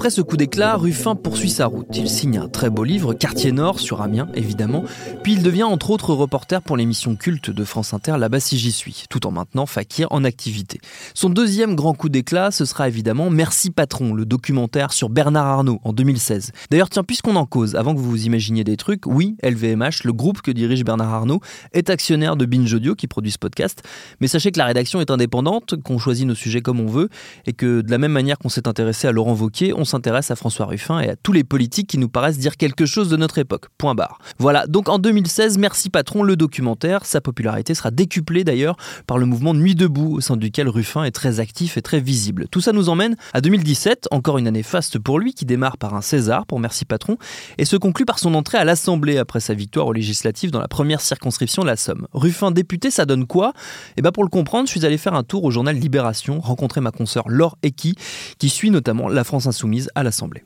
Après 0.00 0.08
ce 0.08 0.22
coup 0.22 0.38
d'éclat, 0.38 0.78
Ruffin 0.78 1.14
poursuit 1.14 1.50
sa 1.50 1.66
route. 1.66 1.86
Il 1.94 2.08
signe 2.08 2.38
un 2.38 2.48
très 2.48 2.70
beau 2.70 2.84
livre, 2.84 3.12
Quartier 3.12 3.52
Nord, 3.52 3.80
sur 3.80 4.00
Amiens, 4.00 4.28
évidemment. 4.34 4.82
Puis 5.22 5.34
il 5.34 5.42
devient 5.42 5.64
entre 5.64 5.90
autres 5.90 6.14
reporter 6.14 6.62
pour 6.62 6.78
l'émission 6.78 7.16
culte 7.16 7.50
de 7.50 7.64
France 7.64 7.92
Inter, 7.92 8.16
Là-bas 8.16 8.40
si 8.40 8.56
j'y 8.56 8.72
suis, 8.72 9.04
tout 9.10 9.26
en 9.26 9.30
maintenant 9.30 9.66
Fakir 9.66 10.06
en 10.08 10.24
activité. 10.24 10.80
Son 11.12 11.28
deuxième 11.28 11.76
grand 11.76 11.92
coup 11.92 12.08
d'éclat, 12.08 12.50
ce 12.50 12.64
sera 12.64 12.88
évidemment 12.88 13.28
Merci 13.28 13.68
Patron, 13.68 14.14
le 14.14 14.24
documentaire 14.24 14.94
sur 14.94 15.10
Bernard 15.10 15.46
Arnault 15.46 15.82
en 15.84 15.92
2016. 15.92 16.52
D'ailleurs, 16.70 16.88
tiens, 16.88 17.04
puisqu'on 17.04 17.36
en 17.36 17.44
cause, 17.44 17.76
avant 17.76 17.94
que 17.94 18.00
vous 18.00 18.08
vous 18.08 18.24
imaginiez 18.24 18.64
des 18.64 18.78
trucs, 18.78 19.04
oui, 19.04 19.36
LVMH, 19.42 20.04
le 20.04 20.14
groupe 20.14 20.40
que 20.40 20.50
dirige 20.50 20.82
Bernard 20.82 21.12
Arnault, 21.12 21.42
est 21.74 21.90
actionnaire 21.90 22.36
de 22.36 22.46
Binge 22.46 22.72
Audio 22.72 22.94
qui 22.94 23.06
produit 23.06 23.32
ce 23.32 23.38
podcast. 23.38 23.82
Mais 24.22 24.28
sachez 24.28 24.50
que 24.50 24.58
la 24.58 24.64
rédaction 24.64 25.02
est 25.02 25.10
indépendante, 25.10 25.74
qu'on 25.82 25.98
choisit 25.98 26.26
nos 26.26 26.34
sujets 26.34 26.62
comme 26.62 26.80
on 26.80 26.86
veut, 26.86 27.10
et 27.44 27.52
que 27.52 27.82
de 27.82 27.90
la 27.90 27.98
même 27.98 28.12
manière 28.12 28.38
qu'on 28.38 28.48
s'est 28.48 28.66
intéressé 28.66 29.06
à 29.06 29.12
Laurent 29.12 29.34
Wauquiez, 29.34 29.74
on 29.74 29.89
s'intéresse 29.90 30.30
à 30.30 30.36
François 30.36 30.66
Ruffin 30.66 31.00
et 31.00 31.10
à 31.10 31.16
tous 31.16 31.32
les 31.32 31.44
politiques 31.44 31.88
qui 31.88 31.98
nous 31.98 32.08
paraissent 32.08 32.38
dire 32.38 32.56
quelque 32.56 32.86
chose 32.86 33.08
de 33.08 33.16
notre 33.16 33.38
époque. 33.38 33.66
Point 33.78 33.94
barre. 33.94 34.18
Voilà, 34.38 34.66
donc 34.66 34.88
en 34.88 34.98
2016, 34.98 35.58
Merci 35.58 35.90
Patron, 35.90 36.22
le 36.22 36.36
documentaire, 36.36 37.04
sa 37.04 37.20
popularité 37.20 37.74
sera 37.74 37.90
décuplée 37.90 38.44
d'ailleurs 38.44 38.76
par 39.06 39.18
le 39.18 39.26
mouvement 39.26 39.54
Nuit 39.54 39.74
debout, 39.74 40.16
au 40.16 40.20
sein 40.20 40.36
duquel 40.36 40.68
Ruffin 40.68 41.04
est 41.04 41.10
très 41.10 41.40
actif 41.40 41.76
et 41.76 41.82
très 41.82 42.00
visible. 42.00 42.46
Tout 42.50 42.60
ça 42.60 42.72
nous 42.72 42.88
emmène 42.88 43.16
à 43.32 43.40
2017, 43.40 44.08
encore 44.10 44.38
une 44.38 44.46
année 44.46 44.62
faste 44.62 44.98
pour 44.98 45.18
lui, 45.18 45.34
qui 45.34 45.44
démarre 45.44 45.76
par 45.76 45.94
un 45.94 46.00
César 46.00 46.46
pour 46.46 46.60
Merci 46.60 46.84
Patron, 46.84 47.18
et 47.58 47.64
se 47.64 47.76
conclut 47.76 48.04
par 48.04 48.18
son 48.18 48.34
entrée 48.34 48.58
à 48.58 48.64
l'Assemblée 48.64 49.18
après 49.18 49.40
sa 49.40 49.54
victoire 49.54 49.86
aux 49.86 49.92
législatives 49.92 50.50
dans 50.50 50.60
la 50.60 50.68
première 50.68 51.00
circonscription 51.00 51.62
de 51.62 51.66
la 51.66 51.76
Somme. 51.76 52.06
Ruffin 52.12 52.50
député, 52.50 52.90
ça 52.90 53.06
donne 53.06 53.26
quoi? 53.26 53.48
Et 53.50 53.94
eh 53.98 54.02
bien 54.02 54.12
pour 54.12 54.24
le 54.24 54.30
comprendre, 54.30 54.66
je 54.66 54.70
suis 54.72 54.86
allé 54.86 54.98
faire 54.98 55.14
un 55.14 55.22
tour 55.22 55.44
au 55.44 55.50
journal 55.50 55.76
Libération, 55.76 56.40
rencontrer 56.40 56.80
ma 56.80 56.90
consoeur 56.90 57.28
Laure 57.28 57.56
Eki, 57.62 57.94
qui 58.38 58.48
suit 58.48 58.70
notamment 58.70 59.08
la 59.08 59.24
France 59.24 59.46
Insoumise 59.46 59.79
à 59.94 60.02
l'Assemblée. 60.02 60.42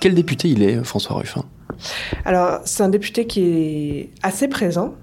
Quel 0.00 0.14
député 0.14 0.48
il 0.48 0.62
est, 0.62 0.84
François 0.84 1.16
Ruffin? 1.16 1.44
Alors, 2.24 2.60
c'est 2.64 2.82
un 2.82 2.88
député 2.88 3.26
qui 3.26 3.40
est 3.40 4.10
assez 4.22 4.48
présent, 4.48 4.94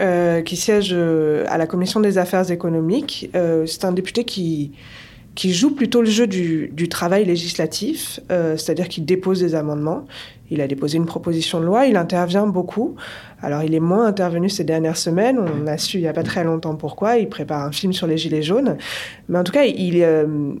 euh, 0.00 0.42
qui 0.42 0.56
siège 0.56 0.90
euh, 0.92 1.44
à 1.48 1.58
la 1.58 1.66
Commission 1.66 2.00
des 2.00 2.18
affaires 2.18 2.50
économiques. 2.50 3.30
Euh, 3.34 3.66
c'est 3.66 3.84
un 3.84 3.92
député 3.92 4.24
qui, 4.24 4.72
qui 5.36 5.54
joue 5.54 5.74
plutôt 5.74 6.00
le 6.00 6.10
jeu 6.10 6.26
du, 6.26 6.88
travail 6.88 7.24
législatif, 7.24 8.18
c'est-à-dire 8.28 8.88
qu'il 8.88 9.04
dépose 9.04 9.38
des 9.40 9.54
amendements. 9.54 10.06
Il 10.50 10.60
a 10.60 10.68
déposé 10.68 10.96
une 10.96 11.06
proposition 11.06 11.60
de 11.60 11.64
loi, 11.64 11.86
il 11.86 11.96
intervient 11.96 12.46
beaucoup. 12.46 12.96
Alors, 13.42 13.62
il 13.62 13.74
est 13.74 13.80
moins 13.80 14.06
intervenu 14.06 14.48
ces 14.48 14.64
dernières 14.64 14.96
semaines. 14.96 15.38
On 15.38 15.66
a 15.66 15.76
su 15.76 15.98
il 15.98 16.02
n'y 16.02 16.08
a 16.08 16.12
pas 16.12 16.22
très 16.22 16.44
longtemps 16.44 16.76
pourquoi. 16.76 17.18
Il 17.18 17.28
prépare 17.28 17.62
un 17.62 17.72
film 17.72 17.92
sur 17.92 18.06
les 18.06 18.16
Gilets 18.16 18.42
jaunes. 18.42 18.76
Mais 19.28 19.38
en 19.38 19.44
tout 19.44 19.52
cas, 19.52 19.64
il, 19.64 20.02
euh, 20.02 20.52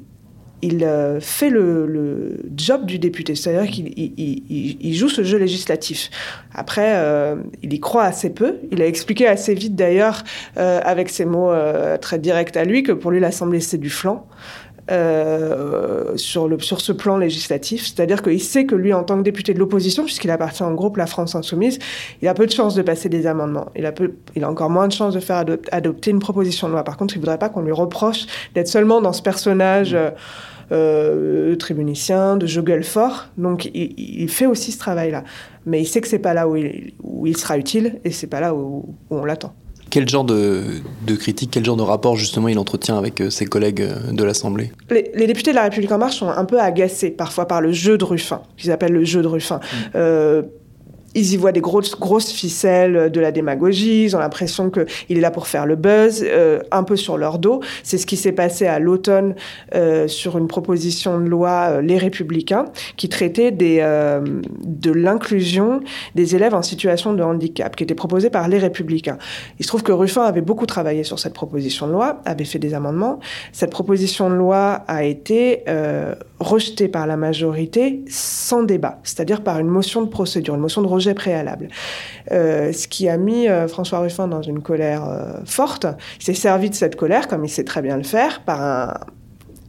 euh, 0.64 1.20
fait 1.20 1.50
le, 1.50 2.44
job 2.56 2.84
du 2.84 2.98
député. 2.98 3.36
C'est-à-dire 3.36 3.70
qu'il 3.70 3.92
il, 3.96 4.94
joue 4.94 5.08
ce 5.08 5.22
jeu 5.22 5.38
législatif. 5.38 6.10
Après, 6.52 6.96
euh, 6.96 7.36
il 7.62 7.72
y 7.72 7.78
croit 7.78 8.04
assez 8.04 8.30
peu. 8.30 8.56
Il 8.72 8.82
a 8.82 8.86
expliqué 8.86 9.28
assez 9.28 9.54
vite, 9.54 9.76
d'ailleurs, 9.76 10.24
avec 10.56 11.08
ses 11.10 11.24
mots 11.24 11.52
très 12.00 12.18
directs 12.18 12.56
à 12.56 12.64
lui, 12.64 12.82
que 12.82 12.92
pour 12.92 13.12
lui, 13.12 13.20
l'Assemblée, 13.20 13.60
c'est 13.60 13.78
du 13.78 13.90
flanc. 13.90 14.26
Euh, 14.88 16.16
sur, 16.16 16.46
le, 16.46 16.60
sur 16.60 16.80
ce 16.80 16.92
plan 16.92 17.16
législatif. 17.16 17.86
C'est-à-dire 17.86 18.22
qu'il 18.22 18.40
sait 18.40 18.66
que 18.66 18.76
lui, 18.76 18.94
en 18.94 19.02
tant 19.02 19.18
que 19.18 19.22
député 19.22 19.52
de 19.52 19.58
l'opposition, 19.58 20.04
puisqu'il 20.04 20.30
appartient 20.30 20.62
au 20.62 20.70
groupe 20.74 20.96
La 20.96 21.06
France 21.06 21.34
Insoumise, 21.34 21.80
il 22.22 22.28
a 22.28 22.34
peu 22.34 22.46
de 22.46 22.52
chances 22.52 22.76
de 22.76 22.82
passer 22.82 23.08
des 23.08 23.26
amendements. 23.26 23.66
Il 23.74 23.84
a, 23.84 23.90
peu, 23.90 24.14
il 24.36 24.44
a 24.44 24.50
encore 24.50 24.70
moins 24.70 24.86
de 24.86 24.92
chances 24.92 25.14
de 25.14 25.18
faire 25.18 25.44
adopter 25.72 26.12
une 26.12 26.20
proposition 26.20 26.68
de 26.68 26.72
loi. 26.72 26.84
Par 26.84 26.96
contre, 26.96 27.14
il 27.14 27.18
ne 27.18 27.22
voudrait 27.22 27.38
pas 27.38 27.48
qu'on 27.48 27.62
lui 27.62 27.72
reproche 27.72 28.26
d'être 28.54 28.68
seulement 28.68 29.00
dans 29.00 29.12
ce 29.12 29.22
personnage. 29.22 29.94
Euh, 29.94 30.10
euh, 30.72 31.54
tribunicien, 31.54 32.36
de 32.36 32.46
jeu 32.46 32.60
gueule 32.60 32.82
fort. 32.82 33.26
Donc 33.38 33.70
il, 33.72 34.28
fait 34.28 34.46
aussi 34.46 34.72
ce 34.72 34.78
travail-là. 34.78 35.22
Mais 35.64 35.80
il 35.80 35.86
sait 35.86 36.00
que 36.00 36.08
c'est 36.08 36.18
pas 36.18 36.34
là 36.34 36.48
où 36.48 36.56
il, 36.56 36.92
où 37.04 37.24
il, 37.24 37.36
sera 37.36 37.56
utile 37.56 38.00
et 38.04 38.10
c'est 38.10 38.26
pas 38.26 38.40
là 38.40 38.52
où 38.52 38.96
on 39.10 39.24
l'attend. 39.24 39.54
Quel 39.90 40.08
genre 40.08 40.24
de, 40.24 40.64
de, 41.06 41.14
critique, 41.14 41.50
quel 41.52 41.64
genre 41.64 41.76
de 41.76 41.82
rapport 41.82 42.16
justement 42.16 42.48
il 42.48 42.58
entretient 42.58 42.98
avec 42.98 43.20
euh, 43.20 43.30
ses 43.30 43.46
collègues 43.46 43.82
euh, 43.82 44.12
de 44.12 44.24
l'Assemblée? 44.24 44.72
Les, 44.90 45.26
députés 45.26 45.52
de 45.52 45.56
La 45.56 45.62
République 45.64 45.92
En 45.92 45.98
Marche 45.98 46.16
sont 46.16 46.28
un 46.28 46.44
peu 46.44 46.60
agacés 46.60 47.10
parfois 47.10 47.46
par 47.46 47.60
le 47.60 47.72
jeu 47.72 47.96
de 47.96 48.04
Ruffin, 48.04 48.42
qu'ils 48.56 48.72
appellent 48.72 48.92
le 48.92 49.04
jeu 49.04 49.22
de 49.22 49.28
Ruffin. 49.28 49.56
Mm. 49.56 49.76
Euh, 49.94 50.42
ils 51.16 51.32
y 51.32 51.36
voient 51.38 51.52
des 51.52 51.62
grosses, 51.62 52.30
ficelles 52.30 53.10
de 53.10 53.20
la 53.20 53.32
démagogie, 53.32 54.04
ils 54.04 54.16
ont 54.16 54.18
l'impression 54.18 54.70
qu'il 54.70 55.16
est 55.16 55.20
là 55.20 55.30
pour 55.30 55.46
faire 55.46 55.64
le 55.64 55.74
buzz, 55.74 56.22
euh, 56.22 56.60
un 56.70 56.82
peu 56.82 56.94
sur 56.94 57.16
leur 57.16 57.38
dos. 57.38 57.60
C'est 57.82 57.96
ce 57.96 58.06
qui 58.06 58.16
s'est 58.16 58.32
passé 58.32 58.66
à 58.66 58.78
l'automne 58.78 59.34
euh, 59.74 60.08
sur 60.08 60.36
une 60.36 60.46
proposition 60.46 61.18
de 61.18 61.24
loi, 61.24 61.68
euh, 61.70 61.80
Les 61.80 61.96
Républicains, 61.96 62.66
qui 62.98 63.08
traitait 63.08 63.50
des, 63.50 63.78
de 64.62 64.92
l'inclusion 64.92 65.80
des 66.14 66.36
élèves 66.36 66.54
en 66.54 66.62
situation 66.62 67.14
de 67.14 67.22
handicap, 67.22 67.74
qui 67.74 67.84
était 67.84 67.94
proposée 67.94 68.28
par 68.28 68.46
Les 68.48 68.58
Républicains. 68.58 69.16
Il 69.58 69.64
se 69.64 69.68
trouve 69.68 69.82
que 69.82 69.92
Ruffin 69.92 70.22
avait 70.22 70.42
beaucoup 70.42 70.66
travaillé 70.66 71.02
sur 71.02 71.18
cette 71.18 71.32
proposition 71.32 71.86
de 71.86 71.92
loi, 71.92 72.20
avait 72.26 72.44
fait 72.44 72.58
des 72.58 72.74
amendements. 72.74 73.20
Cette 73.52 73.70
proposition 73.70 74.28
de 74.28 74.34
loi 74.34 74.84
a 74.86 75.04
été 75.04 75.64
rejetée 76.40 76.88
par 76.88 77.06
la 77.06 77.16
majorité 77.16 78.04
sans 78.08 78.62
débat, 78.62 78.98
c'est-à-dire 79.02 79.42
par 79.42 79.58
une 79.58 79.68
motion 79.68 80.02
de 80.02 80.08
procédure, 80.08 80.54
une 80.54 80.60
motion 80.60 80.82
de 80.82 80.86
rejet 80.86 81.05
préalable. 81.14 81.68
Euh, 82.32 82.72
ce 82.72 82.88
qui 82.88 83.08
a 83.08 83.16
mis 83.16 83.48
euh, 83.48 83.68
François 83.68 84.00
Ruffin 84.00 84.28
dans 84.28 84.42
une 84.42 84.60
colère 84.62 85.04
euh, 85.08 85.32
forte. 85.44 85.86
Il 86.20 86.24
s'est 86.24 86.34
servi 86.34 86.70
de 86.70 86.74
cette 86.74 86.96
colère, 86.96 87.28
comme 87.28 87.44
il 87.44 87.48
sait 87.50 87.64
très 87.64 87.82
bien 87.82 87.96
le 87.96 88.02
faire, 88.04 88.42
par 88.42 88.62
un, 88.62 88.94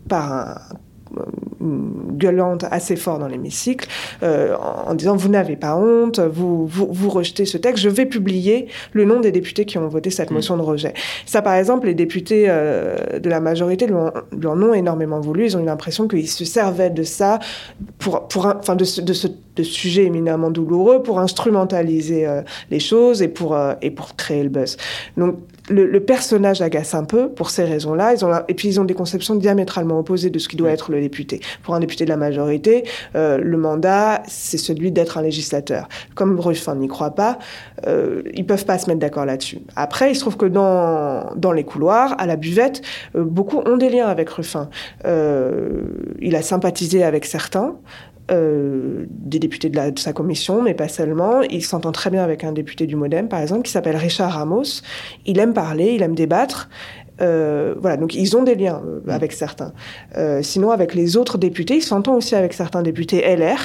par 0.10 0.34
un 0.34 0.56
une 1.62 2.17
gueulante 2.17 2.65
assez 2.70 2.98
fort 2.98 3.17
dans 3.17 3.27
l'hémicycle 3.29 3.88
euh, 4.24 4.56
en, 4.58 4.91
en 4.91 4.94
disant 4.94 5.15
vous 5.15 5.29
n'avez 5.29 5.56
pas 5.56 5.75
honte, 5.75 6.20
vous, 6.20 6.67
vous, 6.67 6.88
vous 6.91 7.10
rejetez 7.10 7.46
ce 7.46 7.58
texte, 7.58 7.82
je 7.82 7.89
vais 7.89 8.06
publier 8.06 8.67
le 8.91 9.06
nom 9.06 9.22
des 9.22 9.32
députés 9.32 9.65
qui 9.65 9.77
ont 9.77 9.88
voté 9.88 10.12
cette 10.12 10.32
motion 10.32 10.58
de 10.58 10.62
rejet. 10.62 10.94
Ça, 11.25 11.41
par 11.41 11.56
exemple, 11.56 11.88
les 11.88 11.96
députés 11.96 12.46
euh, 12.50 13.20
de 13.20 13.29
la 13.29 13.39
majorité 13.39 13.88
lui, 13.88 13.96
en 13.96 14.62
ont 14.62 14.74
énormément 14.74 15.20
voulu. 15.22 15.46
Ils 15.46 15.58
ont 15.58 15.62
eu 15.62 15.65
l'impression 15.65 16.08
qu'ils 16.10 16.29
se 16.29 16.46
servaient 16.46 16.89
de 16.91 17.03
ça, 17.03 17.39
pour, 18.00 18.27
pour 18.27 18.46
un- 18.46 18.75
de 18.75 18.84
ce, 18.84 19.01
de 19.01 19.13
ce 19.13 19.27
de 19.58 19.64
ce 19.64 19.72
sujet 19.72 20.04
éminemment 20.06 20.52
douloureux, 20.52 21.04
pour 21.04 21.20
instrumentaliser 21.20 22.26
euh, 22.28 22.42
les 22.72 22.80
choses 22.80 23.22
et 23.22 23.28
pour, 23.28 23.56
euh, 23.56 23.74
et 23.82 23.92
pour 23.92 24.16
créer 24.16 24.44
le 24.44 24.50
buzz. 24.50 24.78
Donc 25.18 25.36
le, 25.70 25.86
le 25.86 26.00
personnage 26.00 26.62
agace 26.62 26.94
un 26.94 27.04
peu 27.04 27.30
pour 27.30 27.50
ces 27.50 27.66
raisons-là. 27.66 28.14
Ils 28.14 28.24
ont 28.24 28.30
la- 28.30 28.46
et 28.48 28.54
puis 28.54 28.70
ils 28.70 28.80
ont 28.80 28.86
des 28.86 28.94
conceptions 28.94 29.36
diamétralement 29.36 30.00
opposées 30.00 30.30
de 30.30 30.40
ce 30.40 30.48
qui 30.48 30.56
doit 30.56 30.72
être 30.72 30.92
le 30.92 31.02
député. 31.02 31.42
Pour 31.64 31.76
un 31.76 31.82
député 31.82 32.06
de 32.06 32.10
la 32.10 32.16
majorité, 32.18 32.84
euh, 33.16 33.38
le 33.38 33.58
mandat 33.58 34.24
c'est 34.28 34.58
celui 34.58 34.92
d'être 34.92 35.18
un 35.18 35.22
législateur. 35.24 35.90
Comme 36.16 36.40
Ruffin 36.40 36.76
n'y 36.76 36.88
croit 36.88 37.16
pas, 37.16 37.38
euh, 37.88 38.22
ils 38.34 38.46
peuvent 38.46 38.66
pas 38.66 38.78
se 38.78 38.88
mettre 38.88 39.00
d'accord 39.02 39.26
là-dessus. 39.26 39.60
Après, 39.76 40.12
il 40.12 40.16
se 40.16 40.22
trouve 40.22 40.38
que 40.38 40.46
dans 40.46 41.32
dans 41.36 41.52
les 41.52 41.64
couloirs, 41.66 42.16
à 42.18 42.26
la 42.26 42.38
buvette, 42.38 42.82
euh, 43.16 43.24
beaucoup 43.26 43.60
ont 43.66 43.78
des 43.78 43.90
liens 43.90 44.08
avec 44.08 44.30
Ruffin. 44.30 44.70
Il 46.28 46.36
a 46.36 46.42
sympathisé 46.42 47.04
avec 47.04 47.26
certains 47.26 47.76
euh, 48.31 49.05
des 49.10 49.39
députés 49.39 49.69
de, 49.69 49.75
la- 49.75 49.91
de 49.91 50.00
sa 50.00 50.13
commission, 50.13 50.62
mais 50.62 50.74
pas 50.74 50.88
seulement. 50.88 51.41
Il 51.41 51.63
s'entend 51.63 51.91
très 51.91 52.10
bien 52.10 52.24
avec 52.24 52.43
un 52.43 52.51
député 52.51 52.86
du 52.88 52.96
Modem, 52.96 53.27
par 53.29 53.39
exemple, 53.41 53.63
qui 53.63 53.72
s'appelle 53.72 53.96
Richard 53.96 54.31
Ramos. 54.34 54.81
Il 55.25 55.39
aime 55.39 55.53
parler, 55.53 55.93
il 55.96 56.01
aime 56.03 56.15
débattre. 56.15 56.69
Euh, 57.19 57.74
voilà, 57.79 57.98
donc 57.98 58.13
ils 58.13 58.38
ont 58.38 58.43
des 58.43 58.53
liens 58.53 58.79
euh, 58.86 59.00
avec 59.12 59.31
certains. 59.31 59.74
Euh, 60.17 60.43
sinon, 60.43 60.69
avec 60.69 60.93
les 60.93 61.17
autres 61.17 61.39
députés, 61.39 61.77
il 61.77 61.81
s'entend 61.81 62.15
aussi 62.15 62.36
avec 62.36 62.53
certains 62.53 62.84
députés 62.84 63.24
LR. 63.25 63.57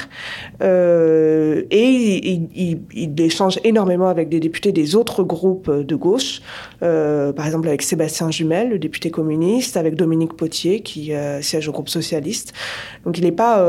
Euh, 0.63 1.63
et 1.69 1.83
il, 1.83 2.25
il- 2.25 2.49
il- 2.55 2.81
il 3.15 3.21
échange 3.21 3.59
énormément 3.63 4.07
avec 4.07 4.29
des 4.29 4.39
députés 4.39 4.71
des 4.71 4.95
autres 4.95 5.23
groupes 5.23 5.69
de 5.69 5.95
gauche. 5.95 6.41
Par 6.79 7.45
exemple, 7.45 7.67
avec 7.67 7.81
Sébastien 7.83 8.31
Jumel, 8.31 8.69
le 8.69 8.79
député 8.79 9.11
communiste, 9.11 9.77
avec 9.77 9.95
Dominique 9.95 10.33
Potier, 10.33 10.81
qui 10.81 11.11
siège 11.41 11.67
au 11.67 11.71
groupe 11.71 11.89
socialiste. 11.89 12.53
Donc 13.05 13.17
il 13.17 13.23
n'est 13.23 13.31
pas... 13.31 13.63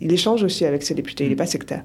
il 0.00 0.12
échange 0.12 0.42
aussi 0.42 0.64
avec 0.64 0.82
ses 0.82 0.94
députés, 0.94 1.24
il 1.24 1.30
n'est 1.30 1.36
pas 1.36 1.46
sectaire. 1.46 1.82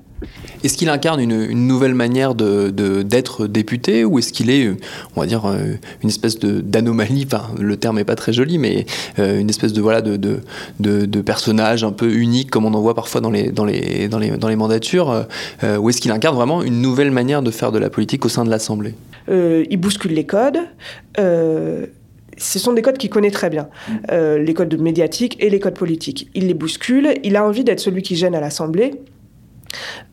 Est-ce 0.63 0.75
qu'il 0.77 0.89
incarne 0.89 1.21
une, 1.21 1.45
une 1.49 1.67
nouvelle 1.67 1.93
manière 1.93 2.35
de, 2.35 2.69
de- 2.69 3.01
d'être 3.03 3.47
député 3.47 4.03
ou 4.03 4.19
est-ce 4.19 4.33
qu'il 4.33 4.49
est, 4.49 4.65
euh, 4.65 4.75
on 5.15 5.21
va 5.21 5.27
dire, 5.27 5.45
euh, 5.45 5.75
une 6.03 6.09
espèce 6.09 6.37
d'anomalie, 6.39 7.25
enfin, 7.31 7.45
le 7.59 7.77
terme 7.77 7.95
n'est 7.97 8.03
pas 8.03 8.15
très 8.15 8.33
joli, 8.33 8.57
mais 8.57 8.85
euh, 9.19 9.39
une 9.39 9.49
espèce 9.49 9.71
de, 9.71 9.81
voilà, 9.81 10.01
de, 10.01 10.17
de, 10.17 10.39
de, 10.79 11.05
de 11.05 11.21
personnage 11.21 11.83
un 11.85 11.91
peu 11.93 12.11
unique 12.11 12.49
comme 12.51 12.65
on 12.65 12.73
en 12.73 12.81
voit 12.81 12.95
parfois 12.95 13.21
dans 13.21 13.31
les, 13.31 13.51
dans 13.51 13.65
les, 13.65 14.09
dans 14.09 14.19
les, 14.19 14.31
dans 14.31 14.49
les 14.49 14.55
mandatures 14.57 15.25
euh, 15.63 15.77
ou 15.77 15.89
est-ce 15.89 16.01
qu'il 16.01 16.11
incarne 16.11 16.35
vraiment 16.35 16.61
une 16.63 16.81
nouvelle 16.81 17.11
manière 17.11 17.41
de 17.41 17.51
faire 17.51 17.71
de 17.71 17.79
la 17.79 17.89
politique 17.89 18.25
au 18.25 18.29
sein 18.29 18.43
de 18.43 18.49
l'Assemblée? 18.49 18.95
Euh, 19.29 19.63
il 19.69 19.77
bouscule 19.77 20.11
les 20.13 20.25
codes. 20.25 20.57
Ce 22.39 22.57
sont 22.57 22.73
des 22.73 22.81
codes 22.81 22.97
qu'il 22.97 23.09
connaît 23.11 23.31
très 23.31 23.49
bien, 23.51 23.69
Euh, 24.11 24.39
les 24.39 24.53
codes 24.53 24.79
médiatiques 24.79 25.35
et 25.39 25.49
les 25.51 25.59
codes 25.59 25.75
politiques. 25.77 26.29
Il 26.33 26.47
les 26.47 26.53
bouscule. 26.55 27.13
Il 27.23 27.35
a 27.35 27.45
envie 27.45 27.63
d'être 27.63 27.79
celui 27.81 28.01
qui 28.01 28.15
gêne 28.15 28.33
à 28.33 28.39
l'Assemblée. 28.39 28.91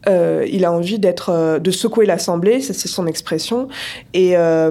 Euh, 0.06 0.44
il 0.52 0.66
a 0.66 0.70
envie 0.72 0.98
d'être, 0.98 1.30
euh, 1.30 1.58
de 1.58 1.70
secouer 1.70 2.04
l'Assemblée, 2.04 2.60
c'est 2.60 2.74
son 2.88 3.06
expression, 3.06 3.68
et 4.12 4.36
euh, 4.36 4.70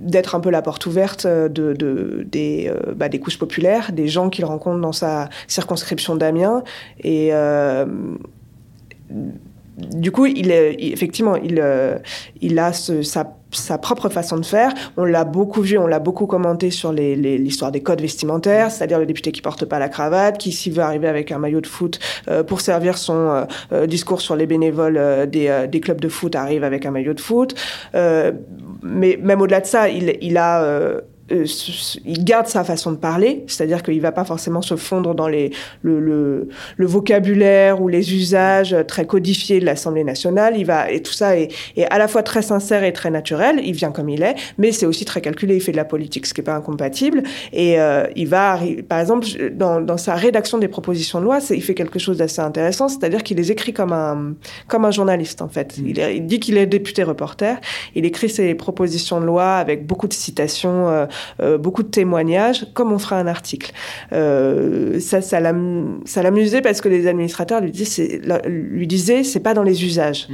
d'être 0.00 0.34
un 0.34 0.40
peu 0.40 0.48
la 0.50 0.62
porte 0.62 0.86
ouverte 0.86 1.26
de, 1.26 1.74
de- 1.74 2.24
des, 2.32 2.72
bah, 2.96 3.10
des 3.10 3.20
couches 3.20 3.38
populaires, 3.38 3.92
des 3.92 4.08
gens 4.08 4.30
qu'il 4.30 4.46
rencontre 4.46 4.80
dans 4.80 4.92
sa 4.92 5.28
circonscription 5.46 6.16
d'Amiens, 6.16 6.62
et 7.02 7.32
du 9.76 10.12
coup, 10.12 10.26
il 10.26 10.52
effectivement, 10.52 11.36
il, 11.36 11.58
euh, 11.60 11.98
il 12.40 12.58
a 12.58 12.72
ce- 12.72 13.02
sa, 13.02 13.36
sa 13.50 13.76
propre 13.78 14.08
façon 14.08 14.36
de 14.36 14.44
faire. 14.44 14.72
On 14.96 15.04
l'a 15.04 15.24
beaucoup 15.24 15.62
vu, 15.62 15.78
on 15.78 15.86
l'a 15.88 15.98
beaucoup 15.98 16.26
commenté 16.26 16.70
sur 16.70 16.92
les- 16.92 17.16
les- 17.16 17.38
l'histoire 17.38 17.72
des 17.72 17.82
codes 17.82 18.00
vestimentaires, 18.00 18.70
c'est-à-dire 18.70 18.98
le 19.00 19.06
député 19.06 19.32
qui 19.32 19.42
porte 19.42 19.64
pas 19.64 19.78
la 19.80 19.88
cravate, 19.88 20.38
qui 20.38 20.52
s'il 20.52 20.72
veut 20.74 20.82
arriver 20.82 21.08
avec 21.08 21.32
un 21.32 21.38
maillot 21.38 21.60
de 21.60 21.66
foot 21.66 21.98
euh, 22.28 22.44
pour 22.44 22.60
servir 22.60 22.96
son 22.98 23.14
euh, 23.16 23.44
euh, 23.72 23.86
discours 23.86 24.20
sur 24.20 24.36
les 24.36 24.46
bénévoles 24.46 24.96
euh, 24.96 25.26
des, 25.26 25.48
euh, 25.48 25.66
des 25.66 25.80
clubs 25.80 26.00
de 26.00 26.08
foot 26.08 26.34
arrive 26.36 26.62
avec 26.62 26.86
un 26.86 26.90
maillot 26.92 27.14
de 27.14 27.20
foot. 27.20 27.54
Mais 28.82 29.18
même 29.22 29.40
au-delà 29.40 29.60
de 29.60 29.66
ça, 29.66 29.88
il, 29.88 30.16
il 30.20 30.36
a 30.36 30.62
euh, 31.32 31.44
il 32.04 32.24
garde 32.24 32.46
sa 32.46 32.64
façon 32.64 32.92
de 32.92 32.96
parler, 32.96 33.44
c'est-à-dire 33.46 33.82
qu'il 33.82 34.00
va 34.00 34.12
pas 34.12 34.24
forcément 34.24 34.62
se 34.62 34.76
fondre 34.76 35.14
dans 35.14 35.28
les, 35.28 35.50
le, 35.82 36.00
le, 36.00 36.48
le 36.76 36.86
vocabulaire 36.86 37.80
ou 37.80 37.88
les 37.88 38.14
usages 38.14 38.76
très 38.86 39.06
codifiés 39.06 39.60
de 39.60 39.64
l'Assemblée 39.64 40.04
nationale. 40.04 40.54
Il 40.56 40.66
va 40.66 40.90
et 40.90 41.02
tout 41.02 41.12
ça 41.12 41.36
est, 41.38 41.48
est 41.76 41.86
à 41.86 41.98
la 41.98 42.08
fois 42.08 42.22
très 42.22 42.42
sincère 42.42 42.84
et 42.84 42.92
très 42.92 43.10
naturel. 43.10 43.60
Il 43.64 43.74
vient 43.74 43.90
comme 43.90 44.08
il 44.08 44.22
est, 44.22 44.34
mais 44.58 44.72
c'est 44.72 44.86
aussi 44.86 45.04
très 45.04 45.20
calculé. 45.20 45.56
Il 45.56 45.60
fait 45.60 45.72
de 45.72 45.76
la 45.76 45.84
politique, 45.84 46.26
ce 46.26 46.34
qui 46.34 46.40
est 46.40 46.44
pas 46.44 46.54
incompatible. 46.56 47.22
Et 47.52 47.80
euh, 47.80 48.06
il 48.16 48.28
va, 48.28 48.58
par 48.88 49.00
exemple, 49.00 49.26
dans, 49.52 49.80
dans 49.80 49.96
sa 49.96 50.14
rédaction 50.14 50.58
des 50.58 50.68
propositions 50.68 51.20
de 51.20 51.24
loi, 51.24 51.38
il 51.50 51.62
fait 51.62 51.74
quelque 51.74 51.98
chose 51.98 52.18
d'assez 52.18 52.40
intéressant, 52.40 52.88
c'est-à-dire 52.88 53.22
qu'il 53.22 53.36
les 53.36 53.50
écrit 53.50 53.72
comme 53.72 53.92
un 53.92 54.34
comme 54.68 54.84
un 54.84 54.90
journaliste 54.90 55.42
en 55.42 55.48
fait. 55.48 55.76
Il, 55.78 55.98
il 55.98 56.26
dit 56.26 56.40
qu'il 56.40 56.56
est 56.56 56.66
député 56.66 57.02
reporter. 57.02 57.56
Il 57.94 58.04
écrit 58.04 58.28
ses 58.28 58.54
propositions 58.54 59.20
de 59.20 59.26
loi 59.26 59.56
avec 59.56 59.86
beaucoup 59.86 60.08
de 60.08 60.12
citations. 60.12 60.88
euh, 60.88 61.06
beaucoup 61.58 61.82
de 61.82 61.88
témoignages, 61.88 62.66
comme 62.74 62.92
on 62.92 62.98
ferait 62.98 63.16
un 63.16 63.26
article. 63.26 63.72
Euh, 64.12 65.00
ça, 65.00 65.20
ça 65.20 65.40
l'am- 65.40 66.00
ça 66.04 66.22
l'amusait 66.22 66.60
parce 66.62 66.80
que 66.80 66.88
les 66.88 67.06
administrateurs 67.06 67.60
lui 67.60 67.70
disaient, 67.70 68.20
lui 68.46 68.86
disaient, 68.86 69.24
c'est 69.24 69.40
pas 69.40 69.54
dans 69.54 69.62
les 69.62 69.84
usages. 69.84 70.28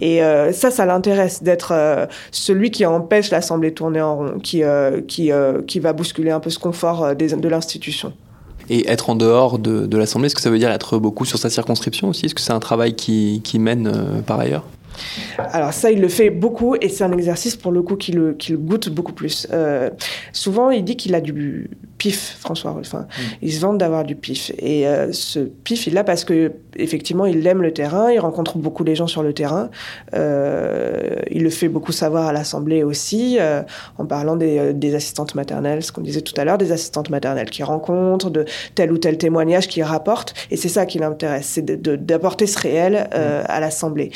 Et 0.00 0.22
euh, 0.22 0.52
ça, 0.52 0.70
ça 0.70 0.84
l'intéresse 0.86 1.42
d'être 1.42 1.72
euh, 1.72 2.06
celui 2.30 2.70
qui 2.70 2.84
empêche 2.86 3.30
l'Assemblée 3.30 3.70
de 3.70 3.74
tourner 3.74 4.00
en 4.00 4.16
rond, 4.16 4.38
qui, 4.42 4.62
euh, 4.62 5.00
qui, 5.06 5.32
euh, 5.32 5.62
qui 5.62 5.78
va 5.80 5.92
bousculer 5.92 6.30
un 6.30 6.40
peu 6.40 6.50
ce 6.50 6.58
confort 6.58 7.04
euh, 7.04 7.14
des- 7.14 7.34
de 7.36 7.48
l'institution. 7.48 8.12
Et 8.70 8.88
être 8.88 9.10
en 9.10 9.16
dehors 9.16 9.58
de, 9.58 9.86
de 9.86 9.98
l'Assemblée, 9.98 10.26
est-ce 10.26 10.34
que 10.36 10.40
ça 10.40 10.50
veut 10.50 10.58
dire 10.58 10.70
être 10.70 10.98
beaucoup 10.98 11.24
sur 11.24 11.38
sa 11.38 11.50
circonscription 11.50 12.08
aussi? 12.08 12.26
Est-ce 12.26 12.34
que 12.34 12.40
c'est 12.40 12.52
un 12.52 12.60
travail 12.60 12.94
qui, 12.94 13.40
qui 13.42 13.58
mène 13.58 13.86
euh, 13.88 14.20
par 14.24 14.38
ailleurs? 14.38 14.64
Alors 15.38 15.72
ça, 15.72 15.90
il 15.90 16.00
le 16.00 16.08
fait 16.08 16.30
beaucoup 16.30 16.76
et 16.80 16.88
c'est 16.88 17.04
un 17.04 17.12
exercice 17.12 17.56
pour 17.56 17.72
le 17.72 17.82
coup 17.82 17.96
qu'il 17.96 18.16
le, 18.16 18.32
qu'il 18.34 18.56
goûte 18.56 18.88
beaucoup 18.88 19.12
plus. 19.12 19.46
Euh, 19.52 19.90
souvent, 20.32 20.70
il 20.70 20.84
dit 20.84 20.96
qu'il 20.96 21.14
a 21.14 21.20
du 21.20 21.70
pif, 21.98 22.36
François 22.40 22.72
Ruffin. 22.72 23.06
Il 23.42 23.52
se 23.52 23.60
vante 23.60 23.78
d'avoir 23.78 24.04
du 24.04 24.16
pif. 24.16 24.50
Et 24.58 24.86
euh, 24.86 25.12
ce 25.12 25.38
pif, 25.38 25.86
il 25.86 25.94
l'a 25.94 26.04
parce 26.04 26.24
que 26.24 26.52
effectivement, 26.76 27.26
il 27.26 27.46
aime 27.46 27.62
le 27.62 27.72
terrain, 27.72 28.10
il 28.10 28.18
rencontre 28.18 28.58
beaucoup 28.58 28.82
les 28.82 28.94
gens 28.94 29.06
sur 29.06 29.22
le 29.22 29.32
terrain. 29.32 29.70
Euh, 30.14 31.16
il 31.30 31.42
le 31.42 31.50
fait 31.50 31.68
beaucoup 31.68 31.92
savoir 31.92 32.26
à 32.26 32.32
l'Assemblée 32.32 32.82
aussi, 32.82 33.38
en 33.98 34.06
parlant 34.06 34.36
des, 34.36 34.72
des 34.72 34.94
assistantes 34.94 35.34
maternelles, 35.34 35.82
ce 35.82 35.92
qu'on 35.92 36.00
disait 36.00 36.22
tout 36.22 36.34
à 36.40 36.44
l'heure, 36.44 36.58
des 36.58 36.72
assistantes 36.72 37.10
maternelles 37.10 37.50
qui 37.50 37.62
rencontrent, 37.62 38.30
de 38.30 38.44
tel 38.74 38.92
ou 38.92 38.98
tel 38.98 39.18
témoignage 39.18 39.68
qui 39.68 39.82
rapportent. 39.82 40.34
Et 40.50 40.56
c'est 40.56 40.68
ça 40.68 40.86
qui 40.86 40.98
l'intéresse, 40.98 41.46
c'est 41.46 41.64
d'apporter 41.64 42.46
ce 42.46 42.58
réel 42.58 43.08
euh, 43.14 43.44
à 43.46 43.60
l'Assemblée. 43.60 44.10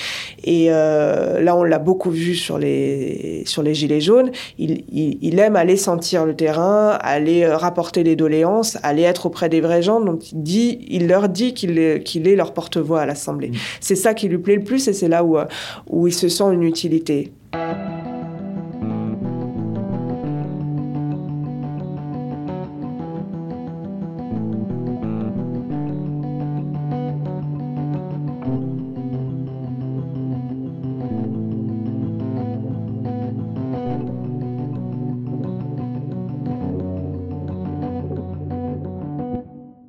Et 0.45 0.66
euh, 0.71 1.41
là, 1.41 1.57
on 1.57 1.63
l'a 1.63 1.79
beaucoup 1.79 2.11
vu 2.11 2.35
sur 2.35 2.59
les, 2.59 3.43
sur 3.47 3.63
les 3.63 3.75
Gilets 3.75 4.01
jaunes. 4.01 4.31
Il, 4.59 4.85
il, 4.93 5.19
il 5.21 5.39
aime 5.39 5.57
aller 5.57 5.77
sentir 5.77 6.25
le 6.27 6.35
terrain, 6.35 6.99
aller 7.01 7.45
euh, 7.45 7.57
rapporter 7.57 8.03
les 8.03 8.17
doléances, 8.17 8.79
aller 8.83 9.03
être 9.03 9.27
auprès 9.27 9.49
des 9.49 9.61
vrais 9.61 9.83
gens. 9.83 10.01
Donc, 10.01 10.33
il, 10.33 10.43
dit, 10.43 10.79
il 10.89 11.09
leur 11.09 11.29
dit 11.29 11.55
qu'il 11.55 11.79
est, 11.79 12.03
qu'il 12.03 12.29
est 12.29 12.37
leur 12.37 12.53
porte-voix 12.53 13.01
à 13.01 13.07
l'Assemblée. 13.07 13.51
C'est 13.81 13.97
ça 13.97 14.15
qui 14.15 14.29
lui 14.29 14.39
plaît 14.39 14.57
le 14.57 14.65
plus 14.65 14.87
et 14.89 14.93
c'est 14.93 15.09
là 15.09 15.25
où, 15.25 15.39
euh, 15.39 15.45
où 15.89 16.07
il 16.07 16.15
se 16.15 16.29
sent 16.29 16.45
une 16.53 16.63
utilité. 16.63 17.33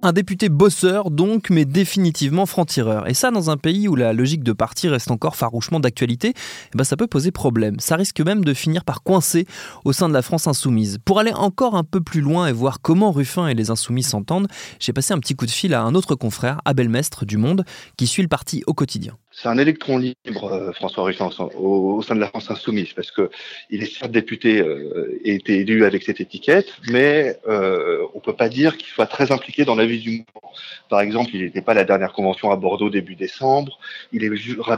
Un 0.07 0.13
député 0.13 0.47
bosseur 0.47 1.11
donc, 1.11 1.49
mais 1.49 1.65
définitivement 1.65 2.45
franc-tireur. 2.45 3.09
Et 3.09 3.13
ça, 3.13 3.29
dans 3.29 3.49
un 3.49 3.57
pays 3.57 3.89
où 3.89 3.95
la 3.97 4.13
logique 4.13 4.41
de 4.41 4.53
parti 4.53 4.87
reste 4.87 5.11
encore 5.11 5.35
farouchement 5.35 5.81
d'actualité, 5.81 6.31
eh 6.33 6.77
ben 6.77 6.85
ça 6.85 6.95
peut 6.95 7.07
poser 7.07 7.31
problème. 7.31 7.77
Ça 7.81 7.97
risque 7.97 8.21
même 8.21 8.45
de 8.45 8.53
finir 8.53 8.85
par 8.85 9.03
coincer 9.03 9.45
au 9.83 9.91
sein 9.91 10.07
de 10.07 10.13
la 10.13 10.21
France 10.21 10.47
insoumise. 10.47 10.97
Pour 11.03 11.19
aller 11.19 11.33
encore 11.33 11.75
un 11.75 11.83
peu 11.83 11.99
plus 11.99 12.21
loin 12.21 12.47
et 12.47 12.53
voir 12.53 12.79
comment 12.81 13.11
Ruffin 13.11 13.49
et 13.49 13.53
les 13.53 13.69
insoumis 13.69 14.01
s'entendent, 14.01 14.47
j'ai 14.79 14.93
passé 14.93 15.13
un 15.13 15.19
petit 15.19 15.35
coup 15.35 15.45
de 15.45 15.51
fil 15.51 15.73
à 15.73 15.81
un 15.81 15.93
autre 15.93 16.15
confrère, 16.15 16.61
Abel 16.63 16.87
Mestre 16.87 17.25
du 17.25 17.35
Monde, 17.35 17.65
qui 17.97 18.07
suit 18.07 18.21
le 18.21 18.29
parti 18.29 18.63
au 18.65 18.73
quotidien 18.73 19.17
c'est 19.39 19.49
un 19.49 19.59
électron 19.59 19.99
libre, 19.99 20.51
euh, 20.51 20.71
François 20.71 21.03
Ruffin, 21.03 21.29
au, 21.59 22.01
sein 22.01 22.15
de 22.15 22.19
la 22.19 22.27
France 22.27 22.49
insoumise, 22.49 22.93
parce 22.93 23.11
que 23.11 23.29
il 23.69 23.83
est 23.83 23.85
certes 23.85 24.11
député 24.11 24.59
euh, 24.59 25.19
et 25.23 25.35
été 25.35 25.59
élu 25.59 25.85
avec 25.85 26.01
cette 26.01 26.19
étiquette, 26.19 26.73
mais 26.89 27.37
euh, 27.47 28.03
on 28.15 28.19
peut 28.19 28.33
pas 28.33 28.49
dire 28.49 28.77
qu'il 28.77 28.87
soit 28.87 29.05
très 29.05 29.31
impliqué 29.31 29.63
dans 29.63 29.75
la 29.75 29.85
vie 29.85 29.99
du 29.99 30.09
mouvement. 30.09 30.51
Par 30.89 31.01
exemple, 31.01 31.29
il 31.35 31.43
n'était 31.43 31.61
pas 31.61 31.73
à 31.73 31.75
la 31.75 31.83
dernière 31.83 32.13
convention 32.13 32.49
à 32.49 32.55
Bordeaux 32.55 32.89
début 32.89 33.13
décembre. 33.13 33.77
Il 34.11 34.23
est 34.23 34.31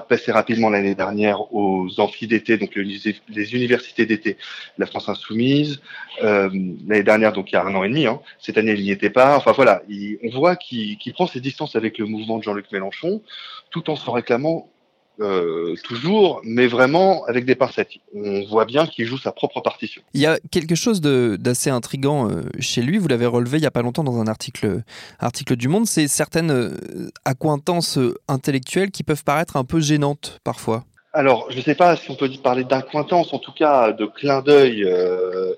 passé 0.10 0.34
rapidement 0.34 0.70
l'année 0.70 0.96
dernière 0.96 1.54
aux 1.54 1.88
amphis 1.98 2.28
d'été, 2.28 2.58
donc 2.58 2.76
les 2.76 3.56
universités 3.56 4.06
d'été 4.06 4.36
la 4.78 4.88
France 4.88 5.08
insoumise. 5.08 5.80
Euh, 6.22 6.50
l'année 6.86 7.04
dernière, 7.04 7.32
donc 7.32 7.52
il 7.52 7.54
y 7.54 7.58
a 7.58 7.64
un 7.64 7.74
an 7.76 7.84
et 7.84 7.90
demi. 7.90 8.08
Hein. 8.08 8.20
Cette 8.40 8.58
année, 8.58 8.74
il 8.74 8.84
n'y 8.84 8.92
était 8.92 9.10
pas. 9.10 9.38
Enfin 9.38 9.54
voilà, 9.54 9.84
on 10.24 10.30
voit 10.38 10.58
qu'il 10.58 10.98
prend 11.14 11.28
ses 11.28 11.40
distances 11.40 11.78
avec 11.78 11.98
le 11.98 12.06
mouvement 12.06 12.40
de 12.40 12.44
Jean-Luc 12.44 12.72
Mélenchon, 12.74 13.22
tout 13.72 13.90
en 13.90 13.96
se 13.96 14.10
réclamant 14.10 14.49
euh, 15.22 15.76
toujours, 15.84 16.40
mais 16.46 16.68
vraiment 16.68 17.26
avec 17.26 17.44
des 17.44 17.56
pincettes. 17.56 17.90
On 18.16 18.46
voit 18.46 18.64
bien 18.64 18.88
qu'il 18.88 19.06
joue 19.06 19.18
sa 19.18 19.34
propre 19.34 19.60
partition. 19.60 20.02
Il 20.14 20.22
y 20.22 20.26
a 20.26 20.40
quelque 20.50 20.76
chose 20.76 21.02
d'assez 21.02 21.70
intrigant 21.70 22.30
euh, 22.30 22.44
chez 22.60 22.82
lui, 22.82 22.98
vous 22.98 23.10
l'avez 23.10 23.26
relevé 23.26 23.58
il 23.58 23.62
n'y 23.62 23.68
a 23.68 23.72
pas 23.72 23.82
longtemps 23.82 24.06
dans 24.06 24.18
un 24.22 24.28
article, 24.28 24.82
article 25.20 25.58
du 25.58 25.68
Monde, 25.68 25.88
c'est 25.88 26.08
certaines 26.08 26.52
euh, 26.52 27.10
accointances 27.26 28.00
intellectuelles 28.30 28.92
qui 28.92 29.04
peuvent 29.04 29.26
paraître 29.26 29.58
un 29.58 29.66
peu 29.66 29.82
gênantes 29.82 30.40
parfois. 30.46 30.86
Alors, 31.12 31.52
je 31.52 31.58
ne 31.58 31.64
sais 31.64 31.76
pas 31.76 31.98
si 31.98 32.10
on 32.12 32.16
peut 32.16 32.30
parler 32.42 32.64
d'accointance, 32.64 33.34
en 33.34 33.40
tout 33.40 33.52
cas 33.52 33.92
de 33.92 34.06
clin 34.06 34.42
d'œil 34.42 34.84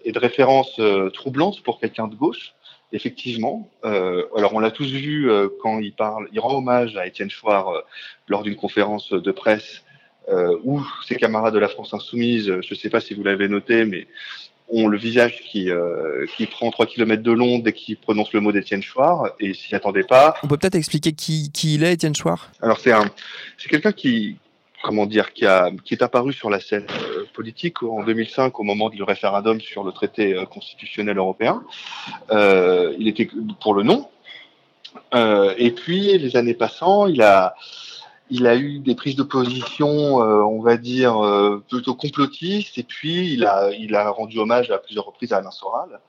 et 0.06 0.12
de 0.12 0.20
références 0.20 0.80
troublantes 1.14 1.62
pour 1.62 1.80
quelqu'un 1.80 2.08
de 2.08 2.16
gauche 2.16 2.54
effectivement. 2.94 3.70
Euh, 3.86 4.26
alors 4.36 4.54
on 4.54 4.60
l'a 4.60 4.72
tous 4.72 4.92
vu 4.92 5.30
euh, 5.30 5.48
quand 5.62 5.80
il 5.80 5.94
parle, 5.94 6.28
il 6.32 6.40
rend 6.40 6.58
hommage 6.58 6.98
à 6.98 7.08
Étienne 7.08 7.30
Chouard 7.30 7.70
euh, 7.70 7.82
lors 8.28 8.44
d'une 8.44 8.56
conférence 8.56 9.12
de 9.12 9.32
presse 9.32 9.84
où 10.64 10.82
ses 11.06 11.18
camarades 11.18 11.54
de 11.54 11.60
la 11.60 11.68
France 11.68 11.94
insoumise, 11.94 12.46
je 12.46 12.74
ne 12.74 12.80
sais 12.80 12.90
pas 12.90 13.02
si 13.02 13.14
vous 13.14 13.24
l'avez 13.24 13.50
noté, 13.50 13.84
mais 13.84 14.08
ont 14.70 14.88
le 14.88 14.98
visage 14.98 15.42
qui, 15.42 15.70
qui 16.38 16.46
prend 16.46 16.72
3 16.72 16.86
km 16.86 17.22
de 17.22 17.32
long 17.34 17.60
dès 17.60 17.74
qu'il 17.74 17.98
prononce 17.98 18.32
le 18.32 18.40
mot 18.40 18.54
d'Étienne 18.54 18.82
Chouard 18.82 19.32
et 19.42 19.54
s'y 19.54 19.76
attendait 19.76 20.06
pas. 20.06 20.36
On 20.44 20.48
peut 20.48 20.56
peut-être 20.56 20.76
expliquer 20.76 21.12
qui, 21.12 21.52
qui 21.52 21.76
il 21.76 21.84
est, 21.84 21.94
Étienne 21.94 22.16
Chouard? 22.16 22.50
Alors 22.62 22.80
c'est 22.80 22.94
quelqu'un 23.68 23.92
qui, 23.92 24.38
comment 24.82 25.06
dire, 25.06 25.34
qui, 25.34 25.46
a, 25.46 25.72
qui 25.84 25.94
est 25.94 26.04
apparu 26.04 26.34
sur 26.34 26.50
la 26.50 26.60
scène 26.60 26.88
euh, 26.90 27.26
politique 27.34 27.84
en 27.84 28.04
2005 28.04 28.60
au 28.60 28.64
moment 28.64 28.90
du 28.90 29.04
référendum 29.04 29.60
sur 29.62 29.84
le 29.84 29.92
traité 29.92 30.34
euh, 30.34 30.46
constitutionnel 30.46 31.18
européen. 31.18 31.64
Euh, 32.32 32.94
il 33.00 33.08
était 33.08 33.30
pour 33.62 33.74
le 33.74 33.84
non. 33.84 34.10
Et 35.58 35.72
puis, 35.72 36.18
les 36.18 36.36
années 36.36 36.54
passant, 36.54 37.08
il 37.08 37.22
a, 37.22 37.56
il 38.30 38.46
a 38.46 38.58
eu 38.58 38.80
des 38.80 38.94
prises 38.94 39.16
de 39.16 39.24
position, 39.24 40.16
on 40.18 40.62
va 40.62 40.76
dire, 40.76 41.18
plutôt 41.70 41.96
complotistes. 41.96 42.78
Et 42.78 42.84
puis, 42.84 43.34
il 43.34 43.46
a, 43.46 43.72
il 43.72 43.96
a 43.96 44.10
rendu 44.10 44.40
hommage 44.40 44.70
à 44.70 44.80
plusieurs 44.80 45.06
reprises 45.06 45.32
à 45.32 45.38
Alain 45.38 45.52
Soral, 45.52 46.00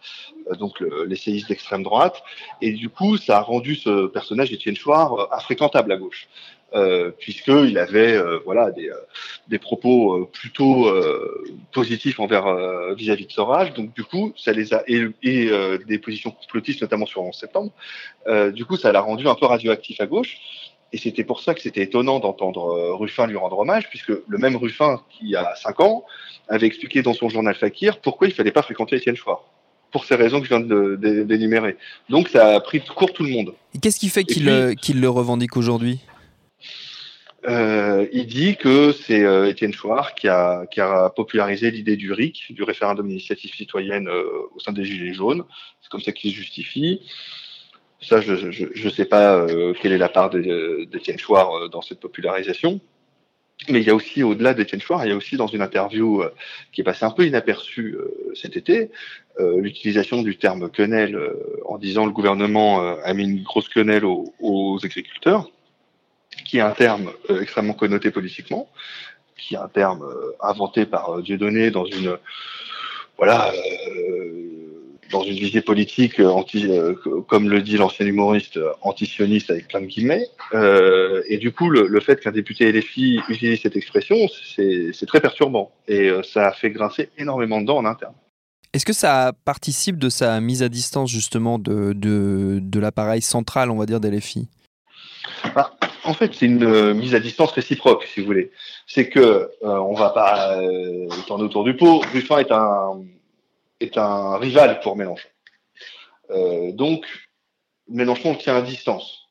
donc 0.59 0.81
l'essayiste 1.07 1.49
d'extrême 1.49 1.85
droite. 1.85 2.23
Et 2.61 2.73
du 2.73 2.89
coup, 2.89 3.17
ça 3.17 3.39
a 3.39 3.41
rendu 3.41 3.77
ce 3.77 4.07
personnage, 4.07 4.53
Étienne 4.53 4.77
Chouard, 4.77 5.29
infréquentable 5.33 5.93
à 5.93 5.97
gauche 5.97 6.29
euh, 6.75 7.11
puisqu'il 7.19 7.77
avait 7.79 8.15
euh, 8.15 8.39
voilà 8.45 8.71
des, 8.71 8.89
euh, 8.89 8.95
des 9.49 9.59
propos 9.59 10.15
euh, 10.15 10.29
plutôt 10.33 10.91
positifs 11.73 12.21
envers 12.21 12.95
vis-à-vis 12.95 13.27
de 13.27 13.33
Soral. 13.33 13.73
Donc 13.75 13.95
du 13.95 14.05
coup, 14.05 14.33
ça 14.37 14.53
les 14.53 14.75
a 14.75 14.83
et, 14.87 15.07
et 15.23 15.51
des 15.87 15.99
positions 15.99 16.31
complotistes, 16.31 16.83
notamment 16.83 17.07
sur 17.07 17.23
11 17.23 17.35
septembre. 17.35 17.73
du 18.53 18.65
coup, 18.65 18.77
ça 18.77 18.93
l'a 18.93 19.01
rendu 19.01 19.27
un 19.29 19.35
peu 19.35 19.47
radioactif 19.47 20.01
à 20.01 20.07
gauche. 20.07 20.37
Et 20.95 20.99
c'était 20.99 21.25
pour 21.25 21.41
ça 21.41 21.55
que 21.55 21.63
c'était 21.63 21.83
étonnant 21.83 22.21
d'entendre 22.21 22.93
Ruffin 22.93 23.27
lui 23.27 23.37
rendre 23.37 23.59
hommage, 23.59 23.89
puisque 23.89 24.13
le 24.29 24.39
même 24.39 24.57
Ruffin, 24.57 25.01
qui 25.09 25.35
a 25.35 25.55
5 25.55 25.81
ans, 25.81 26.05
avait 26.49 26.67
expliqué 26.67 27.01
dans 27.01 27.15
son 27.15 27.31
journal 27.31 27.55
Fakir 27.55 27.99
pourquoi 28.01 28.29
il 28.29 28.35
fallait 28.35 28.53
pas 28.53 28.63
fréquenter 28.63 28.97
Étienne 28.97 29.17
Chouard 29.17 29.45
pour 29.91 30.05
ces 30.07 30.15
raisons 30.15 30.41
que 30.41 30.47
je 30.47 30.55
viens 30.55 31.25
d'énumérer. 31.25 31.77
Donc 32.09 32.29
ça 32.29 32.57
a 32.57 32.61
pris 32.61 32.81
de 32.81 32.89
court 32.89 33.13
tout 33.13 33.25
le 33.25 33.31
monde. 33.31 33.55
Qu'est-ce 33.81 34.01
qui 34.01 34.09
fait 34.09 34.25
qu'il 34.25 34.75
qu 34.83 34.93
le 34.95 35.09
revendique 35.09 35.57
aujourd'hui? 35.57 36.01
Euh, 37.49 38.07
il 38.13 38.27
dit 38.27 38.57
que 38.57 38.93
c'est 38.93 39.25
euh, 39.25 39.49
Étienne 39.49 39.73
Chouard 39.73 40.15
qui 40.15 40.29
a, 40.29 41.13
popularisé 41.17 41.71
l'idée 41.71 41.97
du 41.97 42.13
RIC, 42.13 42.53
du 42.55 42.63
référendum 42.63 43.09
d'initiative 43.09 43.53
citoyenne 43.55 44.09
euh, 44.09 44.25
au 44.55 44.61
sein 44.61 44.73
des 44.73 44.85
Gilets 44.85 45.13
jaunes. 45.13 45.45
C'est 45.81 45.91
comme 45.91 46.01
ça 46.01 46.13
qu'il 46.13 46.33
justifie. 46.33 47.01
Ça, 48.01 48.21
je 48.21 48.85
ne 48.85 48.91
sais 48.91 49.05
pas 49.05 49.47
quelle 49.81 49.93
est 49.93 49.99
la 49.99 50.09
part 50.09 50.31
d'Étienne 50.31 51.19
Chouard 51.19 51.71
dans 51.71 51.83
cette 51.83 52.01
popularisation. 52.01 52.81
Mais 53.69 53.81
il 53.81 53.87
y 53.87 53.91
a 53.91 53.95
aussi, 53.95 54.25
au-delà 54.25 54.55
d'Étienne 54.55 54.81
Chouard, 54.81 55.07
il 55.07 55.11
y 55.11 55.13
a 55.13 55.17
aussi 55.17 55.37
dans 55.37 55.47
une 55.47 55.63
interview 55.63 56.25
qui 56.73 56.81
est 56.81 56.85
passée 56.85 57.05
un 57.05 57.13
peu 57.13 57.25
inaperçue 57.25 57.97
cet 58.35 58.57
été, 58.57 58.91
l'utilisation 59.39 60.23
du 60.23 60.37
terme 60.37 60.69
quenelle 60.69 61.17
en 61.65 61.79
disant 61.79 62.05
le 62.05 62.11
gouvernement 62.11 62.81
a 62.81 63.15
mis 63.15 63.23
une 63.23 63.45
grosse 63.45 63.69
quenelle 63.69 64.05
aux, 64.05 64.35
aux 64.41 64.81
agriculteurs 64.83 65.49
qui 66.45 66.59
est 66.59 66.63
un 66.63 66.73
terme 66.73 67.13
euh, 67.31 67.41
extrêmement 67.41 67.75
connoté 67.75 68.11
politiquement, 68.11 68.69
qui 69.37 69.55
est 69.55 69.59
un 69.59 69.69
terme 69.69 70.03
euh, 70.03 70.33
inventé 70.41 70.87
par 70.87 71.11
euh, 71.11 71.23
Dieudonné 71.23 71.71
dans 71.71 71.85
une 71.85 72.17
voilà 73.19 73.53
dans 75.11 75.23
une 75.23 75.35
visée 75.35 75.61
politique 75.61 76.19
anti, 76.19 76.69
comme 77.29 77.51
le 77.51 77.61
dit 77.61 77.77
l'ancien 77.77 78.07
humoriste, 78.07 78.59
antisioniste 78.81 79.51
avec 79.51 79.69
plein 79.69 79.83
de 79.83 79.87
guillemets. 79.87 80.27
Euh, 80.55 81.23
et 81.29 81.37
du 81.37 81.53
coup, 81.53 81.69
le, 81.69 81.87
le 81.87 82.01
fait 82.01 82.19
qu'un 82.19 82.33
député 82.33 82.73
LFI 82.73 83.21
utilise 83.29 83.61
cette 83.61 83.77
expression, 83.77 84.17
c'est 84.57 85.07
très 85.07 85.21
perturbant. 85.21 85.71
Et 85.87 86.11
ça 86.25 86.49
a 86.49 86.53
fait 86.53 86.71
grincer 86.71 87.11
énormément 87.19 87.61
de 87.61 87.67
dents 87.67 87.77
en 87.77 87.85
interne. 87.85 88.15
Est-ce 88.73 88.87
que 88.87 88.95
ça 88.95 89.33
participe 89.45 89.99
de 89.99 90.09
sa 90.09 90.41
mise 90.41 90.63
à 90.63 90.71
distance 90.71 91.11
justement 91.11 91.59
de, 91.59 91.93
de, 91.93 92.59
de 92.63 92.81
l'appareil 92.81 93.21
central, 93.21 93.71
on 93.71 93.77
va 93.77 93.85
dire, 93.85 94.01
d'LFI 94.01 94.49
bah, 95.55 95.75
en 96.05 96.15
fait, 96.15 96.35
c'est 96.35 96.47
une 96.47 96.65
euh, 96.65 96.95
mise 96.95 97.15
à 97.15 97.21
distance 97.21 97.53
réciproque, 97.53 98.05
si 98.05 98.21
vous 98.21 98.27
voulez. 98.27 98.51
C'est 98.87 99.09
que 99.09 99.21
euh, 99.21 99.49
on 99.63 99.95
va 99.95 100.11
pas 100.11 100.57
euh, 100.57 101.09
tourner 101.27 101.45
autour 101.45 101.65
du 101.65 101.77
pot. 101.77 102.01
Ruffin 102.13 102.39
est 102.39 102.53
un 102.53 103.03
est 103.81 103.99
un 103.99 104.37
rival 104.39 104.81
pour 104.81 104.97
Mélenchon. 104.97 105.29
Euh, 106.31 106.73
donc 106.73 107.05
Mélenchon 107.89 108.35
tient 108.35 108.57
à 108.57 108.63
distance. 108.63 109.29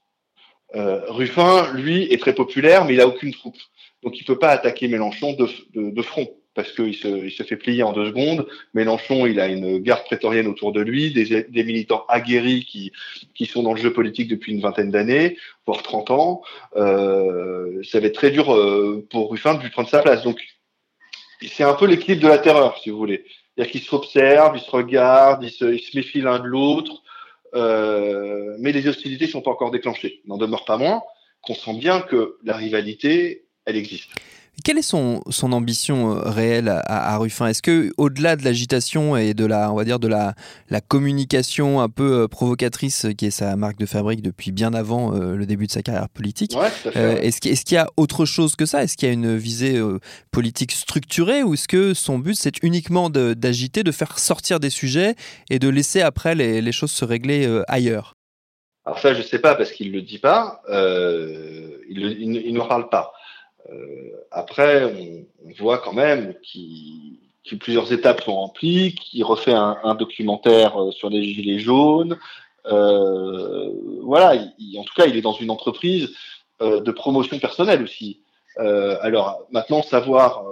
Euh, 0.76 1.02
Ruffin, 1.08 1.72
lui, 1.74 2.04
est 2.12 2.22
très 2.22 2.34
populaire, 2.34 2.86
mais 2.86 2.94
il 2.94 3.02
a 3.02 3.08
aucune 3.08 3.34
troupe. 3.34 3.58
Donc 4.04 4.20
il 4.20 4.26
peut 4.26 4.40
pas 4.40 4.50
attaquer 4.50 4.88
Mélenchon 4.88 5.34
de, 5.34 5.50
de 5.74 6.02
front 6.02 6.28
parce 6.54 6.72
qu'il 6.74 6.96
se, 6.96 7.44
fait 7.44 7.56
plier 7.56 7.84
en 7.84 7.94
deux 7.94 8.08
secondes. 8.08 8.46
Mélenchon, 8.74 9.26
il 9.26 9.40
a 9.40 9.48
une 9.48 9.80
garde 9.80 10.04
prétorienne 10.04 10.48
autour 10.48 10.72
de 10.72 10.82
lui, 10.82 11.12
des, 11.12 11.64
militants 11.64 12.06
aguerris 12.10 12.66
qui, 12.66 13.46
sont 13.46 13.64
dans 13.64 13.74
le 13.74 13.80
jeu 13.82 13.94
politique 13.94 14.28
depuis 14.28 14.54
une 14.54 14.62
vingtaine 14.62 14.92
d'années, 14.92 15.38
voire 15.66 15.82
30 15.82 16.12
ans. 16.12 16.42
Euh, 16.76 17.82
ça 17.84 18.00
va 18.00 18.08
être 18.08 18.16
très 18.16 18.32
dur 18.32 18.54
euh, 18.54 19.06
pour 19.10 19.32
Ruffin 19.32 19.56
de 19.56 19.64
lui 19.64 19.70
prendre 19.70 19.90
sa 19.90 20.02
place. 20.02 20.24
Donc, 20.24 20.42
c'est 21.42 21.64
un 21.64 21.74
peu 21.74 21.86
l'équilibre 21.88 22.24
de 22.24 22.28
la 22.28 22.38
terreur, 22.38 22.78
si 22.78 22.90
vous 22.90 22.98
voulez. 22.98 23.24
C'est-à-dire 23.56 23.72
qu'ils 23.72 23.82
s'observent, 23.82 24.58
ils 24.58 24.64
se 24.64 24.72
regardent, 24.72 25.44
ils 25.44 25.52
se, 25.52 25.96
méfient 25.96 26.22
l'un 26.22 26.40
de 26.40 26.46
l'autre, 26.46 27.02
euh, 27.56 28.56
mais 28.60 28.72
les 28.72 28.88
hostilités 28.88 29.28
sont 29.28 29.42
pas 29.42 29.52
encore 29.52 29.72
déclenchées. 29.72 30.22
N'en 30.26 30.38
demeure 30.38 30.66
pas 30.66 30.78
moins 30.78 31.02
qu'on 31.42 31.56
sent 31.56 31.74
bien 31.74 32.02
que 32.02 32.38
la 32.44 32.56
rivalité, 32.56 33.46
elle 33.66 33.76
existe. 33.76 34.12
Quelle 34.64 34.78
est 34.78 34.84
son, 34.84 35.24
son 35.30 35.54
ambition 35.54 36.12
euh, 36.12 36.30
réelle 36.30 36.70
à, 36.70 37.14
à 37.14 37.18
Ruffin? 37.18 37.48
Est-ce 37.48 37.62
que, 37.64 37.92
au-delà 37.98 38.36
de 38.36 38.44
l'agitation 38.44 39.18
et 39.18 39.34
de 39.34 39.46
la, 39.46 39.72
on 39.72 39.76
va 39.76 39.86
dire, 39.86 39.98
de 39.98 40.08
la, 40.08 40.36
la 40.70 40.82
communication 40.82 41.82
un 41.82 41.90
peu 41.90 42.24
euh, 42.24 42.28
provocatrice 42.28 43.08
qui 43.18 43.26
est 43.26 43.32
sa 43.32 43.56
marque 43.56 43.80
de 43.80 43.86
fabrique 43.88 44.22
depuis 44.22 44.52
bien 44.52 44.74
avant 44.74 45.16
euh, 45.16 45.36
le 45.36 45.46
début 45.46 45.66
de 45.66 45.72
sa 45.72 45.82
carrière 45.82 46.10
politique, 46.10 46.56
ouais, 46.56 46.70
euh, 46.96 47.18
est-ce 47.22 47.42
qu'il 47.42 47.52
est 47.52 47.72
y 47.72 47.78
a 47.78 47.88
autre 47.98 48.26
chose 48.26 48.56
que 48.56 48.66
ça? 48.66 48.84
Est-ce 48.84 48.98
qu'il 48.98 49.08
y 49.08 49.12
a 49.12 49.14
une 49.14 49.36
visée 49.36 49.82
politique 50.32 50.74
structurée 50.74 51.42
ou 51.42 51.54
est-ce 51.54 51.68
que 51.68 51.94
son 51.94 52.20
but 52.20 52.36
c'est 52.36 52.62
uniquement 52.62 53.10
d'agiter, 53.10 53.84
de, 53.84 53.90
de, 53.90 53.96
faire 53.96 54.20
sortir 54.20 54.60
des 54.60 54.70
sujets 54.70 55.16
et 55.50 55.58
de 55.58 55.70
laisser 55.70 56.02
après 56.02 56.36
les, 56.36 56.62
les 56.62 56.72
choses 56.72 56.92
se 56.92 57.06
régler 57.06 57.62
ailleurs? 57.68 58.14
Alors 58.86 59.00
ça, 59.00 59.14
je 59.14 59.22
sais 59.22 59.40
pas 59.40 59.56
parce 59.56 59.72
qu'il 59.72 59.92
le 59.92 60.02
dit 60.02 60.20
pas, 60.20 60.62
il, 60.70 62.42
il 62.46 62.54
n'en 62.54 62.68
parle 62.68 62.90
pas. 62.90 63.14
Euh, 63.70 64.26
après, 64.32 64.86
on, 64.86 65.26
voit 65.60 65.80
quand 65.80 65.94
même 65.94 66.36
qu'il 66.42 67.18
qu 67.44 67.58
plusieurs 67.58 67.92
étapes 67.92 68.22
sont 68.24 68.36
remplies, 68.36 68.96
qu'il 68.96 69.24
refait 69.24 69.54
un, 69.54 69.96
documentaire 69.96 70.82
euh, 70.82 70.92
sur 70.92 71.10
les 71.10 71.24
gilets 71.24 71.60
jaunes, 71.60 72.18
voilà, 72.66 74.34
en 74.78 74.84
tout 74.84 74.94
cas, 74.96 75.08
il 75.08 75.18
est 75.18 75.22
dans 75.22 75.34
une 75.34 75.50
entreprise 75.50 76.14
de 76.60 76.92
promotion 76.92 77.40
personnelle 77.40 77.82
aussi. 77.82 78.22
alors 78.58 79.48
maintenant, 79.52 79.82
savoir 79.82 80.44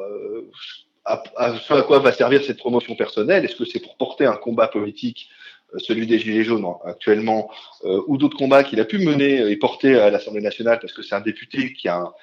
à, 1.06 1.22
à, 1.36 1.82
quoi 1.84 2.00
va 2.00 2.12
servir 2.12 2.43
cette 2.43 2.58
promotion 2.58 2.95
personnelle, 2.95 3.45
est-ce 3.45 3.56
que 3.56 3.65
c'est 3.65 3.80
pour 3.80 3.95
porter 3.95 4.26
un 4.26 4.38
combat 4.38 4.67
politique 4.67 5.30
celui 5.78 6.08
des 6.08 6.17
Gilets 6.17 6.43
jaunes 6.43 6.65
actuellement, 6.84 7.52
ou 7.84 8.17
d'autres 8.17 8.38
combats 8.38 8.63
qu'il 8.63 8.80
a 8.80 8.86
pu 8.86 8.98
mener 8.98 9.48
et 9.52 9.56
porter 9.56 10.00
à 10.00 10.10
l'Assemblée 10.10 10.41
nationale, 10.41 10.80
parce 10.80 10.93
que 10.93 11.04
c'est 11.04 11.13
un 11.13 11.22
député 11.22 11.74
qui 11.74 11.88
a 11.88 11.98
un, 11.98 12.13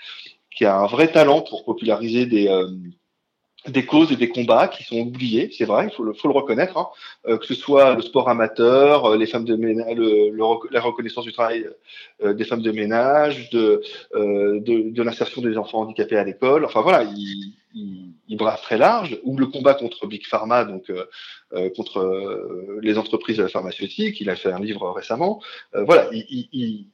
qui 0.56 0.64
a 0.64 0.76
un 0.76 0.86
vrai 0.86 1.12
talent 1.12 1.42
pour 1.42 1.64
populariser 1.64 2.24
des, 2.24 2.48
euh, 2.48 2.66
des 3.68 3.84
causes 3.84 4.10
et 4.10 4.16
des 4.16 4.30
combats 4.30 4.68
qui 4.68 4.84
sont 4.84 4.96
oubliés, 4.96 5.50
c'est 5.56 5.66
vrai, 5.66 5.88
il 5.90 5.94
faut 5.94 6.02
le, 6.02 6.14
faut 6.14 6.28
le 6.28 6.34
reconnaître, 6.34 6.78
hein. 6.78 6.88
euh, 7.26 7.36
que 7.36 7.46
ce 7.46 7.54
soit 7.54 7.94
le 7.94 8.00
sport 8.00 8.30
amateur, 8.30 9.04
euh, 9.04 9.16
les 9.18 9.26
femmes 9.26 9.44
de 9.44 9.54
ménage, 9.54 9.98
la 10.70 10.80
reconnaissance 10.80 11.24
du 11.24 11.32
travail 11.32 11.68
des 12.24 12.44
femmes 12.44 12.62
de 12.62 12.72
ménage, 12.72 13.50
de, 13.50 13.82
de, 14.14 15.02
l'insertion 15.02 15.42
des 15.42 15.58
enfants 15.58 15.80
handicapés 15.80 16.16
à 16.16 16.24
l'école. 16.24 16.64
Enfin 16.64 16.80
voilà, 16.80 17.04
il, 17.04 17.52
il, 18.28 18.36
brasse 18.36 18.62
très 18.62 18.78
large. 18.78 19.18
Ou 19.24 19.36
le 19.36 19.46
combat 19.46 19.74
contre 19.74 20.06
Big 20.06 20.26
Pharma, 20.26 20.64
donc 20.64 20.90
contre 21.76 22.78
les 22.80 22.96
entreprises 22.96 23.46
pharmaceutiques. 23.48 24.20
Il 24.20 24.30
a 24.30 24.36
fait 24.36 24.52
un 24.52 24.60
livre 24.60 24.90
récemment. 24.92 25.42
voilà, 25.74 26.08
il, 26.12 26.48
il, 26.52 26.86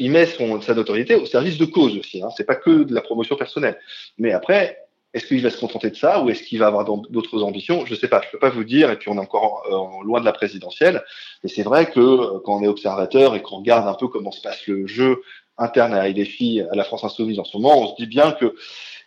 met 0.00 0.26
son, 0.26 0.60
sa 0.60 0.74
notoriété 0.74 1.14
au 1.14 1.26
service 1.26 1.58
de 1.58 1.64
cause 1.64 1.96
aussi. 1.96 2.22
Hein. 2.22 2.28
C'est 2.36 2.44
pas 2.46 2.56
que 2.56 2.84
de 2.84 2.94
la 2.94 3.00
promotion 3.00 3.36
personnelle. 3.36 3.78
Mais 4.18 4.32
après, 4.32 4.78
est-ce 5.14 5.26
qu'il 5.26 5.42
va 5.42 5.50
se 5.50 5.58
contenter 5.58 5.90
de 5.90 5.96
ça 5.96 6.22
ou 6.22 6.30
est-ce 6.30 6.42
qu'il 6.42 6.58
va 6.58 6.68
avoir 6.68 6.84
d'autres 6.84 7.42
ambitions? 7.42 7.84
Je 7.84 7.94
sais 7.94 8.08
pas. 8.08 8.22
Je 8.24 8.30
peux 8.30 8.38
pas 8.38 8.50
vous 8.50 8.64
dire. 8.64 8.90
Et 8.90 8.96
puis 8.96 9.10
on 9.10 9.16
est 9.16 9.20
encore 9.20 9.62
euh, 9.66 10.04
loin 10.04 10.20
de 10.20 10.24
la 10.24 10.32
présidentielle. 10.32 11.04
Et 11.44 11.48
c'est 11.48 11.62
vrai 11.62 11.90
que 11.90 12.00
euh, 12.00 12.40
quand 12.44 12.58
on 12.58 12.62
est 12.62 12.68
observateur 12.68 13.34
et 13.34 13.42
qu'on 13.42 13.58
regarde 13.58 13.86
un 13.86 13.94
peu 13.94 14.08
comment 14.08 14.32
se 14.32 14.40
passe 14.40 14.66
le 14.66 14.86
jeu 14.86 15.22
interne 15.58 15.92
à 15.92 16.10
filles 16.24 16.66
à 16.70 16.76
la 16.76 16.84
France 16.84 17.04
Insoumise 17.04 17.38
en 17.38 17.44
ce 17.44 17.56
moment, 17.56 17.78
on 17.82 17.88
se 17.88 17.94
dit 17.96 18.06
bien 18.06 18.32
que 18.32 18.54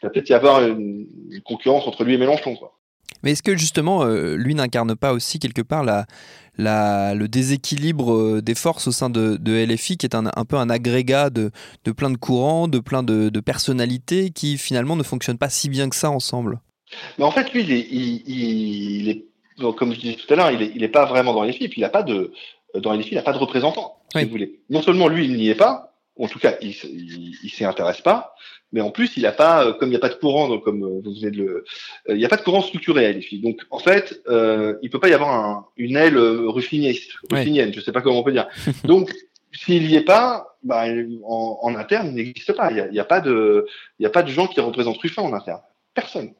il 0.01 0.05
va 0.05 0.09
peut-être 0.09 0.29
y 0.29 0.33
avoir 0.33 0.61
une, 0.61 1.07
concurrence 1.43 1.87
entre 1.87 2.03
lui 2.03 2.13
et 2.13 2.17
Mélenchon. 2.17 2.55
Quoi. 2.55 2.77
Mais 3.23 3.31
est-ce 3.31 3.43
que 3.43 3.55
justement, 3.55 4.03
euh, 4.03 4.35
lui 4.35 4.55
n'incarne 4.55 4.95
pas 4.95 5.13
aussi 5.13 5.39
quelque 5.39 5.61
part 5.61 5.83
la, 5.83 6.05
le 6.57 7.27
déséquilibre 7.27 8.13
euh, 8.13 8.41
des 8.41 8.55
forces 8.55 8.87
au 8.87 8.91
sein 8.91 9.09
de, 9.09 9.37
LFI, 9.45 9.97
qui 9.97 10.05
est 10.05 10.15
un, 10.15 10.45
peu 10.45 10.57
un 10.57 10.69
agrégat 10.69 11.29
de, 11.29 11.51
plein 11.95 12.09
de 12.09 12.17
courants, 12.17 12.67
de 12.67 12.79
plein 12.79 13.03
de, 13.03 13.39
personnalités 13.39 14.29
qui 14.29 14.57
finalement 14.57 14.95
ne 14.95 15.03
fonctionnent 15.03 15.37
pas 15.37 15.49
si 15.49 15.69
bien 15.69 15.89
que 15.89 15.95
ça 15.95 16.09
ensemble? 16.09 16.59
Mais 17.17 17.25
en 17.25 17.31
fait, 17.31 17.51
lui, 17.53 17.63
il 17.63 19.09
est, 19.09 19.25
comme 19.75 19.93
je 19.93 19.99
disais 19.99 20.15
tout 20.15 20.31
à 20.33 20.37
l'heure, 20.37 20.51
il 20.51 20.79
n'est 20.79 20.87
pas 20.87 21.05
vraiment 21.05 21.33
dans 21.33 21.43
LFI, 21.43 21.65
et 21.65 21.69
puis 21.69 21.81
il 21.81 21.83
n'a 21.83 21.89
pas 21.89 22.03
de, 22.03 22.31
dans 22.75 22.93
LFI, 22.93 23.09
il 23.11 23.15
n'a 23.15 23.23
pas 23.23 23.33
de 23.33 23.37
représentant, 23.37 23.97
si 24.15 24.23
vous 24.23 24.29
voulez. 24.29 24.59
Non 24.69 24.81
seulement 24.81 25.07
lui, 25.07 25.25
il 25.25 25.33
n'y 25.35 25.49
est 25.49 25.55
pas, 25.55 25.95
en 26.17 26.27
tout 26.27 26.39
cas, 26.39 26.55
il, 26.61 26.69
il, 27.43 27.49
s'y 27.49 27.65
intéresse 27.65 28.01
pas, 28.01 28.35
mais 28.71 28.81
en 28.81 28.91
plus, 28.91 29.17
il 29.17 29.23
n'a 29.23 29.31
pas, 29.31 29.65
euh, 29.65 29.73
comme 29.73 29.89
il 29.89 29.91
n'y 29.91 29.97
a 29.97 29.99
pas 29.99 30.09
de 30.09 30.15
courant, 30.15 30.47
donc 30.49 30.63
comme 30.63 30.83
euh, 30.83 31.01
vous 31.03 31.13
venez 31.13 31.31
de 31.31 31.37
le, 31.37 31.65
euh, 32.09 32.13
il 32.13 32.17
n'y 32.17 32.25
a 32.25 32.29
pas 32.29 32.37
de 32.37 32.43
courant 32.43 32.61
structuré 32.61 33.05
à 33.05 33.11
LFI. 33.11 33.39
Donc, 33.39 33.61
en 33.69 33.79
fait, 33.79 34.21
euh, 34.27 34.75
il 34.81 34.89
peut 34.89 34.99
pas 34.99 35.09
y 35.09 35.13
avoir 35.13 35.33
un, 35.33 35.65
une 35.77 35.95
aile 35.95 36.17
ruffinienne, 36.17 36.95
ruffinienne, 37.31 37.73
je 37.73 37.79
sais 37.79 37.91
pas 37.91 38.01
comment 38.01 38.19
on 38.19 38.23
peut 38.23 38.31
dire. 38.31 38.47
Donc, 38.83 39.13
s'il 39.53 39.87
n'y 39.87 39.95
est 39.95 40.01
pas, 40.01 40.57
bah, 40.63 40.85
en, 41.23 41.59
en, 41.61 41.75
interne, 41.75 42.09
il 42.09 42.15
n'existe 42.15 42.53
pas. 42.53 42.71
Il 42.71 42.75
n'y 42.75 42.81
a, 42.81 42.91
y 42.91 42.99
a, 42.99 43.05
pas 43.05 43.21
de, 43.21 43.65
il 43.99 44.03
y 44.03 44.05
a 44.05 44.09
pas 44.09 44.23
de 44.23 44.29
gens 44.29 44.47
qui 44.47 44.59
représentent 44.59 44.97
Ruffin 44.97 45.21
en 45.21 45.33
interne. 45.33 45.61
Personne. 45.93 46.33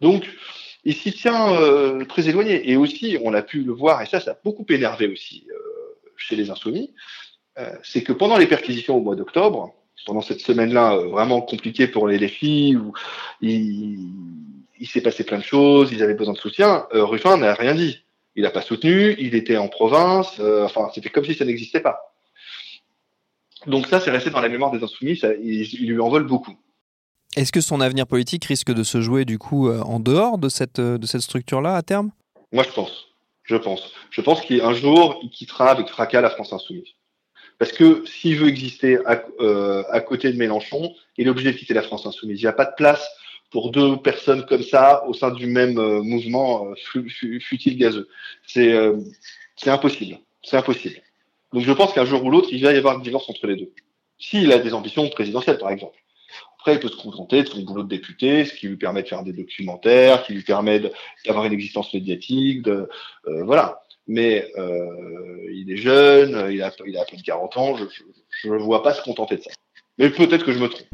Donc, 0.00 0.26
il 0.84 0.94
s'y 0.94 1.12
tient 1.12 1.52
euh, 1.52 2.04
très 2.04 2.28
éloigné. 2.28 2.70
Et 2.70 2.76
aussi, 2.76 3.18
on 3.22 3.34
a 3.34 3.42
pu 3.42 3.62
le 3.62 3.72
voir, 3.72 4.02
et 4.02 4.06
ça, 4.06 4.20
ça 4.20 4.32
a 4.32 4.36
beaucoup 4.42 4.66
énervé 4.70 5.06
aussi 5.06 5.46
euh, 5.50 6.10
chez 6.16 6.36
les 6.36 6.50
Insoumis, 6.50 6.94
euh, 7.58 7.70
c'est 7.82 8.02
que 8.02 8.12
pendant 8.12 8.38
les 8.38 8.46
perquisitions 8.46 8.96
au 8.96 9.00
mois 9.00 9.16
d'octobre, 9.16 9.74
pendant 10.06 10.20
cette 10.20 10.40
semaine-là 10.40 10.94
euh, 10.94 11.08
vraiment 11.08 11.40
compliquée 11.40 11.86
pour 11.86 12.08
les, 12.08 12.28
filles, 12.28 12.76
où 12.76 12.92
il, 13.40 13.98
s'est 14.86 15.00
passé 15.00 15.24
plein 15.24 15.38
de 15.38 15.44
choses, 15.44 15.92
ils 15.92 16.02
avaient 16.02 16.14
besoin 16.14 16.34
de 16.34 16.38
soutien, 16.38 16.86
euh, 16.94 17.04
Ruffin 17.04 17.36
n'a 17.36 17.54
rien 17.54 17.74
dit. 17.74 18.04
Il 18.36 18.42
n'a 18.42 18.50
pas 18.50 18.62
soutenu, 18.62 19.16
il 19.18 19.34
était 19.34 19.56
en 19.56 19.66
province, 19.66 20.38
enfin, 20.38 20.90
c'était 20.94 21.08
comme 21.08 21.24
si 21.24 21.34
ça 21.34 21.44
n'existait 21.44 21.80
pas. 21.80 22.14
Donc 23.66 23.88
ça, 23.88 23.98
c'est 23.98 24.12
resté 24.12 24.30
dans 24.30 24.40
la 24.40 24.48
mémoire 24.48 24.70
des 24.70 24.80
insoumis, 24.84 25.16
ça, 25.16 25.30
il, 25.34 25.88
lui 25.88 26.00
en 26.00 26.08
vole 26.08 26.24
beaucoup. 26.24 26.56
Est-ce 27.34 27.50
que 27.50 27.60
son 27.60 27.80
avenir 27.80 28.06
politique 28.06 28.44
risque 28.44 28.72
de 28.72 28.84
se 28.84 29.00
jouer 29.00 29.24
du 29.24 29.38
coup 29.38 29.68
en 29.68 29.98
dehors 29.98 30.38
de 30.38 30.48
cette, 30.48 30.80
de 30.80 31.04
cette 31.06 31.22
structure-là 31.22 31.74
à 31.74 31.82
terme? 31.82 32.12
Moi, 32.52 32.62
je 32.62 32.72
pense. 32.72 33.08
Je 33.42 33.56
pense. 33.56 33.92
Je 34.10 34.20
pense 34.20 34.42
qu'un 34.42 34.74
jour, 34.74 35.18
il 35.22 35.30
quittera 35.30 35.70
avec 35.70 35.88
fracas 35.88 36.20
la 36.20 36.30
France 36.30 36.52
insoumise. 36.52 36.88
Parce 37.58 37.72
que 37.72 38.04
s'il 38.06 38.36
veut 38.36 38.48
exister 38.48 38.98
à, 39.04 39.22
euh, 39.40 39.82
à, 39.90 40.00
côté 40.00 40.32
de 40.32 40.38
Mélenchon, 40.38 40.94
il 41.16 41.26
est 41.26 41.30
obligé 41.30 41.52
de 41.52 41.56
quitter 41.56 41.74
la 41.74 41.82
France 41.82 42.06
insoumise. 42.06 42.40
Il 42.40 42.44
n'y 42.44 42.48
a 42.48 42.52
pas 42.52 42.66
de 42.66 42.74
place 42.76 43.08
pour 43.50 43.70
deux 43.70 43.96
personnes 43.96 44.44
comme 44.46 44.62
ça 44.62 45.04
au 45.06 45.14
sein 45.14 45.30
du 45.30 45.46
même 45.46 45.78
euh, 45.78 46.02
mouvement, 46.02 46.68
euh, 46.70 46.74
fut-il 47.40 47.78
gazeux. 47.78 48.08
C'est 48.46 48.72
euh, 48.72 48.98
impossible. 49.66 50.18
C'est 50.42 50.56
impossible. 50.56 51.00
Donc 51.52 51.62
je 51.62 51.72
pense 51.72 51.92
qu'un 51.92 52.04
jour 52.04 52.24
ou 52.24 52.30
l'autre, 52.30 52.48
il 52.52 52.62
va 52.62 52.72
y 52.72 52.76
avoir 52.76 52.96
une 52.96 53.02
divorce 53.02 53.28
entre 53.28 53.46
les 53.46 53.56
deux. 53.56 53.72
S'il 54.18 54.52
a 54.52 54.58
des 54.58 54.74
ambitions 54.74 55.08
présidentielles, 55.08 55.58
par 55.58 55.70
exemple. 55.70 55.96
Après, 56.58 56.74
il 56.74 56.80
peut 56.80 56.88
se 56.88 56.96
contenter 56.96 57.42
de 57.42 57.48
son 57.48 57.62
boulot 57.62 57.84
de 57.84 57.88
député, 57.88 58.44
ce 58.44 58.52
qui 58.52 58.68
lui 58.68 58.76
permet 58.76 59.02
de 59.02 59.08
faire 59.08 59.22
des 59.22 59.32
documentaires, 59.32 60.24
qui 60.24 60.34
lui 60.34 60.42
permet 60.42 60.82
d'avoir 61.24 61.46
une 61.46 61.52
existence 61.52 61.94
médiatique. 61.94 62.62
De, 62.62 62.88
voilà 63.24 63.80
mais 64.08 64.50
euh, 64.56 65.46
il 65.52 65.70
est 65.70 65.76
jeune, 65.76 66.50
il 66.50 66.62
a, 66.62 66.72
il 66.86 66.96
a 66.96 67.02
à 67.02 67.04
peine 67.04 67.22
40 67.22 67.56
ans, 67.58 67.76
je 67.76 68.48
ne 68.48 68.58
vois 68.58 68.82
pas 68.82 68.94
se 68.94 69.02
contenter 69.02 69.36
de 69.36 69.42
ça. 69.42 69.50
Mais 69.98 70.10
peut-être 70.10 70.44
que 70.44 70.52
je 70.52 70.58
me 70.58 70.68
trompe. 70.68 70.86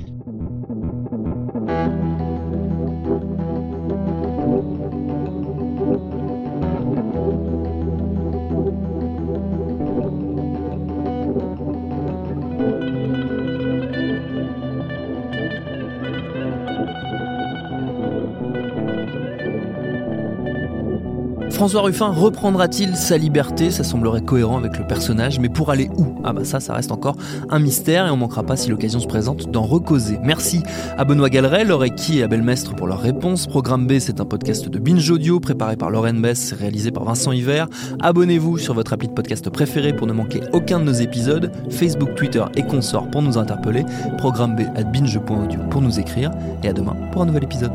François 21.65 21.81
Ruffin 21.81 22.09
reprendra-t-il 22.09 22.95
sa 22.95 23.17
liberté? 23.17 23.71
Ça 23.71 23.85
semblerait 23.85 24.21
cohérent 24.21 24.59
avec 24.59 24.79
le 24.79 24.87
personnage, 24.87 25.41
mais 25.41 25.49
pour 25.49 25.71
aller 25.71 25.89
où? 25.97 26.15
Ah 26.23 26.35
bah 26.35 26.45
ça, 26.45 26.61
ça 26.61 26.75
reste 26.75 26.93
encore 26.93 27.17
un 27.49 27.59
mystère 27.59 28.07
et 28.07 28.11
on 28.11 28.19
manquera 28.19 28.43
pas 28.43 28.55
si 28.55 28.69
l'occasion 28.69 29.01
se 29.01 29.07
présente 29.07 29.51
d'en 29.51 29.63
recauser. 29.63 30.19
Merci 30.23 30.63
à 30.99 31.07
Benoît 31.07 31.31
Galeret, 31.31 31.65
Laureki 31.65 32.19
et 32.19 32.23
Abel 32.23 32.43
Mestre 32.43 32.75
pour 32.75 32.87
leurs 32.87 33.01
réponses. 33.01 33.47
Programme 33.47 33.87
B, 33.87 33.99
c'est 33.99 34.21
un 34.21 34.27
podcast 34.27 34.69
de 34.69 34.79
Binge 34.79 35.11
Audio 35.11 35.41
préparé 35.41 35.77
par 35.77 35.89
Lauren 35.89 36.21
Bess, 36.21 36.53
réalisé 36.53 36.91
par 36.91 37.05
Vincent 37.05 37.33
Hiver. 37.33 37.67
Abonnez-vous 38.03 38.59
sur 38.59 38.75
votre 38.75 38.93
appli 38.93 39.09
de 39.09 39.15
podcast 39.15 39.49
préféré 39.49 39.95
pour 39.95 40.07
ne 40.07 40.13
manquer 40.13 40.43
aucun 40.53 40.81
de 40.81 40.85
nos 40.85 40.93
épisodes. 40.93 41.51
Facebook, 41.71 42.15
Twitter 42.15 42.45
et 42.57 42.63
consorts 42.63 43.09
pour 43.11 43.23
nous 43.23 43.39
interpeller. 43.39 43.87
Programme 44.19 44.55
B 44.55 44.65
at 44.77 44.85
binge.audio 44.85 45.61
pour 45.71 45.81
nous 45.81 45.99
écrire. 45.99 46.31
Et 46.63 46.69
à 46.69 46.75
demain 46.75 46.95
pour 47.11 47.23
un 47.23 47.27
nouvel 47.27 47.45
épisode. 47.45 47.73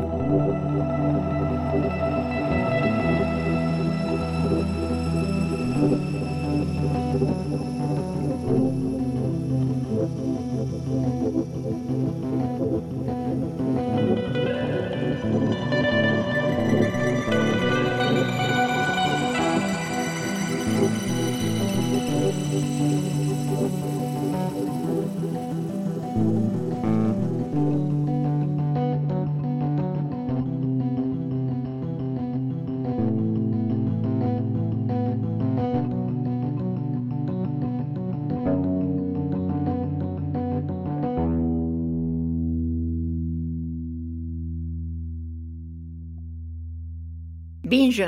Binge. 47.69 48.03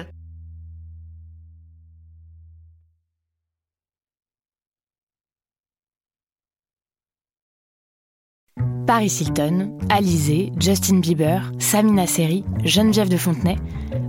Paris 8.87 9.19
Hilton, 9.21 9.77
Alizé, 9.89 10.51
Justin 10.59 10.99
Bieber, 10.99 11.51
Samina 11.59 12.07
Seri, 12.07 12.43
Geneviève 12.63 13.07
de 13.07 13.17
Fontenay. 13.17 13.57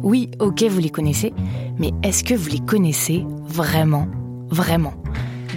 Oui, 0.03 0.31
ok, 0.41 0.63
vous 0.65 0.81
les 0.81 0.91
connaissez, 0.91 1.35
mais 1.79 1.91
est-ce 2.03 2.25
que 2.25 2.35
vous 2.35 2.49
les 2.49 2.61
connaissez 2.61 3.25
vraiment 3.45 4.09
vraiment? 4.49 4.95